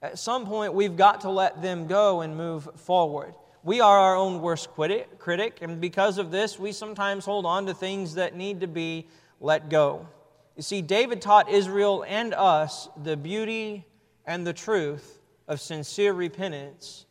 At 0.02 0.18
some 0.18 0.46
point, 0.46 0.74
we've 0.74 0.96
got 0.96 1.22
to 1.22 1.30
let 1.30 1.62
them 1.62 1.86
go 1.86 2.20
and 2.20 2.36
move 2.36 2.68
forward. 2.76 3.34
We 3.62 3.80
are 3.80 3.98
our 3.98 4.16
own 4.16 4.40
worst 4.42 4.68
critic, 4.70 5.58
and 5.60 5.80
because 5.80 6.18
of 6.18 6.30
this, 6.30 6.58
we 6.58 6.70
sometimes 6.70 7.24
hold 7.24 7.46
on 7.46 7.66
to 7.66 7.74
things 7.74 8.14
that 8.14 8.36
need 8.36 8.60
to 8.60 8.68
be 8.68 9.08
let 9.40 9.68
go. 9.68 10.06
You 10.54 10.62
see, 10.62 10.82
David 10.82 11.20
taught 11.20 11.50
Israel 11.50 12.04
and 12.06 12.32
us 12.32 12.88
the 13.02 13.16
beauty 13.16 13.84
and 14.24 14.46
the 14.46 14.52
truth 14.52 15.20
of 15.48 15.60
sincere 15.60 16.12
repentance 16.12 17.06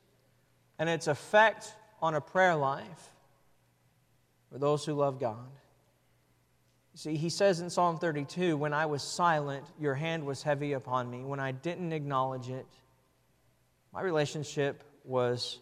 and 0.79 0.89
its 0.89 1.07
effect 1.07 1.73
on 2.01 2.15
a 2.15 2.21
prayer 2.21 2.55
life 2.55 3.11
for 4.51 4.57
those 4.57 4.85
who 4.85 4.93
love 4.93 5.19
God. 5.19 5.47
See, 6.95 7.17
he 7.17 7.29
says 7.29 7.59
in 7.59 7.69
Psalm 7.69 7.97
32 7.97 8.55
When 8.55 8.73
I 8.73 8.85
was 8.85 9.03
silent, 9.03 9.65
your 9.77 9.95
hand 9.95 10.25
was 10.25 10.41
heavy 10.41 10.73
upon 10.73 11.09
me. 11.09 11.25
When 11.25 11.41
I 11.41 11.51
didn't 11.51 11.91
acknowledge 11.91 12.49
it, 12.49 12.65
my 13.93 14.01
relationship 14.01 14.83
was 15.03 15.59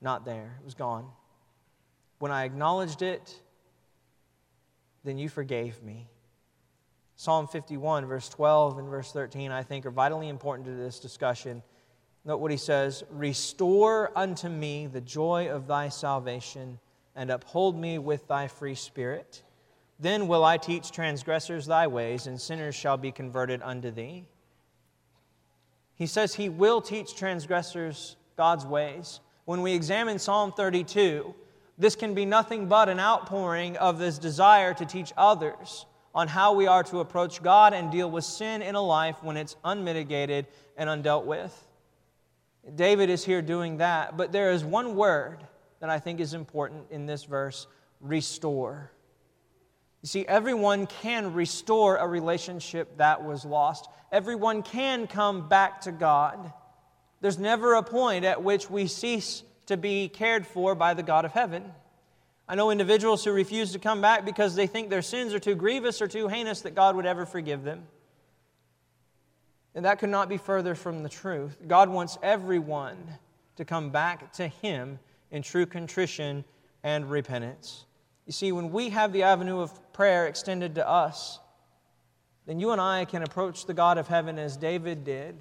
not 0.00 0.24
there, 0.24 0.56
it 0.58 0.64
was 0.64 0.74
gone. 0.74 1.06
When 2.18 2.32
I 2.32 2.44
acknowledged 2.44 3.02
it, 3.02 3.38
then 5.04 5.18
you 5.18 5.28
forgave 5.28 5.82
me. 5.82 6.08
Psalm 7.16 7.46
51, 7.46 8.06
verse 8.06 8.28
12 8.30 8.78
and 8.78 8.88
verse 8.88 9.12
13, 9.12 9.50
I 9.50 9.62
think 9.62 9.84
are 9.84 9.90
vitally 9.90 10.28
important 10.28 10.66
to 10.66 10.74
this 10.74 10.98
discussion. 10.98 11.62
Note 12.24 12.38
what 12.38 12.50
he 12.50 12.56
says 12.56 13.04
Restore 13.10 14.10
unto 14.16 14.48
me 14.48 14.86
the 14.86 15.02
joy 15.02 15.50
of 15.50 15.66
thy 15.66 15.90
salvation, 15.90 16.78
and 17.14 17.30
uphold 17.30 17.78
me 17.78 17.98
with 17.98 18.26
thy 18.28 18.48
free 18.48 18.74
spirit. 18.74 19.42
Then 20.04 20.28
will 20.28 20.44
I 20.44 20.58
teach 20.58 20.90
transgressors 20.90 21.64
thy 21.64 21.86
ways, 21.86 22.26
and 22.26 22.38
sinners 22.38 22.74
shall 22.74 22.98
be 22.98 23.10
converted 23.10 23.62
unto 23.62 23.90
thee. 23.90 24.26
He 25.94 26.06
says 26.06 26.34
he 26.34 26.50
will 26.50 26.82
teach 26.82 27.16
transgressors 27.16 28.16
God's 28.36 28.66
ways. 28.66 29.20
When 29.46 29.62
we 29.62 29.72
examine 29.72 30.18
Psalm 30.18 30.52
32, 30.52 31.34
this 31.78 31.96
can 31.96 32.12
be 32.12 32.26
nothing 32.26 32.68
but 32.68 32.90
an 32.90 33.00
outpouring 33.00 33.78
of 33.78 33.98
this 33.98 34.18
desire 34.18 34.74
to 34.74 34.84
teach 34.84 35.10
others 35.16 35.86
on 36.14 36.28
how 36.28 36.52
we 36.52 36.66
are 36.66 36.82
to 36.82 37.00
approach 37.00 37.42
God 37.42 37.72
and 37.72 37.90
deal 37.90 38.10
with 38.10 38.24
sin 38.24 38.60
in 38.60 38.74
a 38.74 38.82
life 38.82 39.16
when 39.22 39.38
it's 39.38 39.56
unmitigated 39.64 40.44
and 40.76 40.90
undealt 40.90 41.24
with. 41.24 41.66
David 42.74 43.08
is 43.08 43.24
here 43.24 43.40
doing 43.40 43.78
that, 43.78 44.18
but 44.18 44.32
there 44.32 44.50
is 44.50 44.66
one 44.66 44.96
word 44.96 45.38
that 45.80 45.88
I 45.88 45.98
think 45.98 46.20
is 46.20 46.34
important 46.34 46.90
in 46.90 47.06
this 47.06 47.24
verse 47.24 47.66
restore. 48.02 48.90
You 50.04 50.08
see, 50.08 50.26
everyone 50.26 50.86
can 50.86 51.32
restore 51.32 51.96
a 51.96 52.06
relationship 52.06 52.98
that 52.98 53.24
was 53.24 53.46
lost. 53.46 53.88
Everyone 54.12 54.62
can 54.62 55.06
come 55.06 55.48
back 55.48 55.80
to 55.80 55.92
God. 55.92 56.52
There's 57.22 57.38
never 57.38 57.72
a 57.72 57.82
point 57.82 58.26
at 58.26 58.42
which 58.42 58.68
we 58.68 58.86
cease 58.86 59.44
to 59.64 59.78
be 59.78 60.10
cared 60.10 60.46
for 60.46 60.74
by 60.74 60.92
the 60.92 61.02
God 61.02 61.24
of 61.24 61.32
heaven. 61.32 61.72
I 62.46 62.54
know 62.54 62.70
individuals 62.70 63.24
who 63.24 63.32
refuse 63.32 63.72
to 63.72 63.78
come 63.78 64.02
back 64.02 64.26
because 64.26 64.54
they 64.54 64.66
think 64.66 64.90
their 64.90 65.00
sins 65.00 65.32
are 65.32 65.38
too 65.38 65.54
grievous 65.54 66.02
or 66.02 66.06
too 66.06 66.28
heinous 66.28 66.60
that 66.60 66.74
God 66.74 66.96
would 66.96 67.06
ever 67.06 67.24
forgive 67.24 67.64
them. 67.64 67.84
And 69.74 69.86
that 69.86 70.00
could 70.00 70.10
not 70.10 70.28
be 70.28 70.36
further 70.36 70.74
from 70.74 71.02
the 71.02 71.08
truth. 71.08 71.56
God 71.66 71.88
wants 71.88 72.18
everyone 72.22 72.98
to 73.56 73.64
come 73.64 73.88
back 73.88 74.34
to 74.34 74.48
Him 74.48 74.98
in 75.30 75.40
true 75.40 75.64
contrition 75.64 76.44
and 76.82 77.10
repentance. 77.10 77.86
You 78.26 78.34
see, 78.34 78.52
when 78.52 78.70
we 78.70 78.90
have 78.90 79.10
the 79.14 79.22
avenue 79.22 79.60
of 79.60 79.72
prayer 79.94 80.26
extended 80.26 80.74
to 80.74 80.86
us, 80.86 81.38
then 82.46 82.60
you 82.60 82.72
and 82.72 82.80
I 82.80 83.06
can 83.06 83.22
approach 83.22 83.64
the 83.64 83.72
God 83.72 83.96
of 83.96 84.08
heaven 84.08 84.38
as 84.38 84.56
David 84.56 85.04
did 85.04 85.36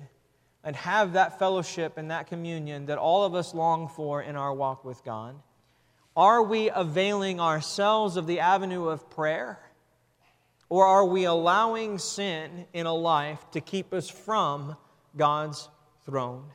and 0.64 0.76
have 0.78 1.14
that 1.14 1.38
fellowship 1.38 1.98
and 1.98 2.10
that 2.12 2.28
communion 2.28 2.86
that 2.86 2.98
all 2.98 3.26
of 3.26 3.36
us 3.36 3.54
long 3.54 3.90
for 3.90 4.22
in 4.22 4.38
our 4.38 4.54
walk 4.54 4.86
with 4.86 5.04
God. 5.04 5.36
Are 6.16 6.42
we 6.42 6.70
availing 6.70 7.42
ourselves 7.42 8.16
of 8.16 8.28
the 8.28 8.40
avenue 8.40 8.88
of 8.88 9.10
prayer? 9.10 9.60
Or 10.70 10.86
are 10.86 11.06
we 11.06 11.26
allowing 11.26 11.98
sin 11.98 12.66
in 12.72 12.86
a 12.86 12.94
life 12.94 13.44
to 13.52 13.62
keep 13.62 13.94
us 13.94 14.10
from 14.10 14.78
God's 15.18 15.68
throne? 16.06 16.46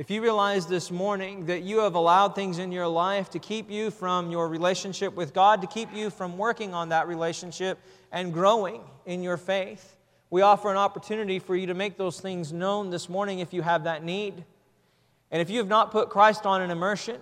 If 0.00 0.10
you 0.10 0.22
realize 0.22 0.64
this 0.64 0.90
morning 0.90 1.44
that 1.44 1.62
you 1.62 1.80
have 1.80 1.94
allowed 1.94 2.34
things 2.34 2.56
in 2.56 2.72
your 2.72 2.86
life 2.86 3.28
to 3.32 3.38
keep 3.38 3.70
you 3.70 3.90
from 3.90 4.30
your 4.30 4.48
relationship 4.48 5.14
with 5.14 5.34
God, 5.34 5.60
to 5.60 5.66
keep 5.66 5.94
you 5.94 6.08
from 6.08 6.38
working 6.38 6.72
on 6.72 6.88
that 6.88 7.06
relationship 7.06 7.78
and 8.10 8.32
growing 8.32 8.80
in 9.04 9.22
your 9.22 9.36
faith, 9.36 9.98
we 10.30 10.40
offer 10.40 10.70
an 10.70 10.78
opportunity 10.78 11.38
for 11.38 11.54
you 11.54 11.66
to 11.66 11.74
make 11.74 11.98
those 11.98 12.18
things 12.18 12.50
known 12.50 12.88
this 12.88 13.10
morning 13.10 13.40
if 13.40 13.52
you 13.52 13.60
have 13.60 13.84
that 13.84 14.02
need. 14.02 14.42
And 15.30 15.42
if 15.42 15.50
you 15.50 15.58
have 15.58 15.68
not 15.68 15.90
put 15.90 16.08
Christ 16.08 16.46
on 16.46 16.62
an 16.62 16.70
immersion, 16.70 17.20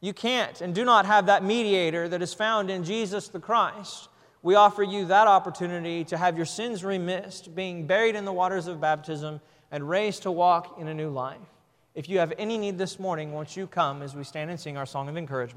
you 0.00 0.14
can't 0.14 0.62
and 0.62 0.74
do 0.74 0.86
not 0.86 1.04
have 1.04 1.26
that 1.26 1.44
mediator 1.44 2.08
that 2.08 2.22
is 2.22 2.32
found 2.32 2.70
in 2.70 2.84
Jesus 2.84 3.28
the 3.28 3.38
Christ 3.38 4.08
we 4.40 4.54
offer 4.54 4.82
you 4.82 5.04
that 5.04 5.26
opportunity 5.26 6.04
to 6.04 6.16
have 6.16 6.36
your 6.36 6.46
sins 6.46 6.82
remissed, 6.84 7.54
being 7.54 7.86
buried 7.86 8.14
in 8.14 8.24
the 8.24 8.32
waters 8.32 8.66
of 8.66 8.80
baptism, 8.80 9.42
and 9.70 9.86
raised 9.86 10.22
to 10.22 10.30
walk 10.30 10.78
in 10.78 10.88
a 10.88 10.94
new 10.94 11.10
life. 11.10 11.57
If 11.98 12.08
you 12.08 12.20
have 12.20 12.32
any 12.38 12.58
need 12.58 12.78
this 12.78 13.00
morning, 13.00 13.32
won't 13.32 13.56
you 13.56 13.66
come 13.66 14.02
as 14.02 14.14
we 14.14 14.22
stand 14.22 14.50
and 14.50 14.60
sing 14.60 14.76
our 14.76 14.86
song 14.86 15.08
of 15.08 15.16
encouragement? 15.16 15.56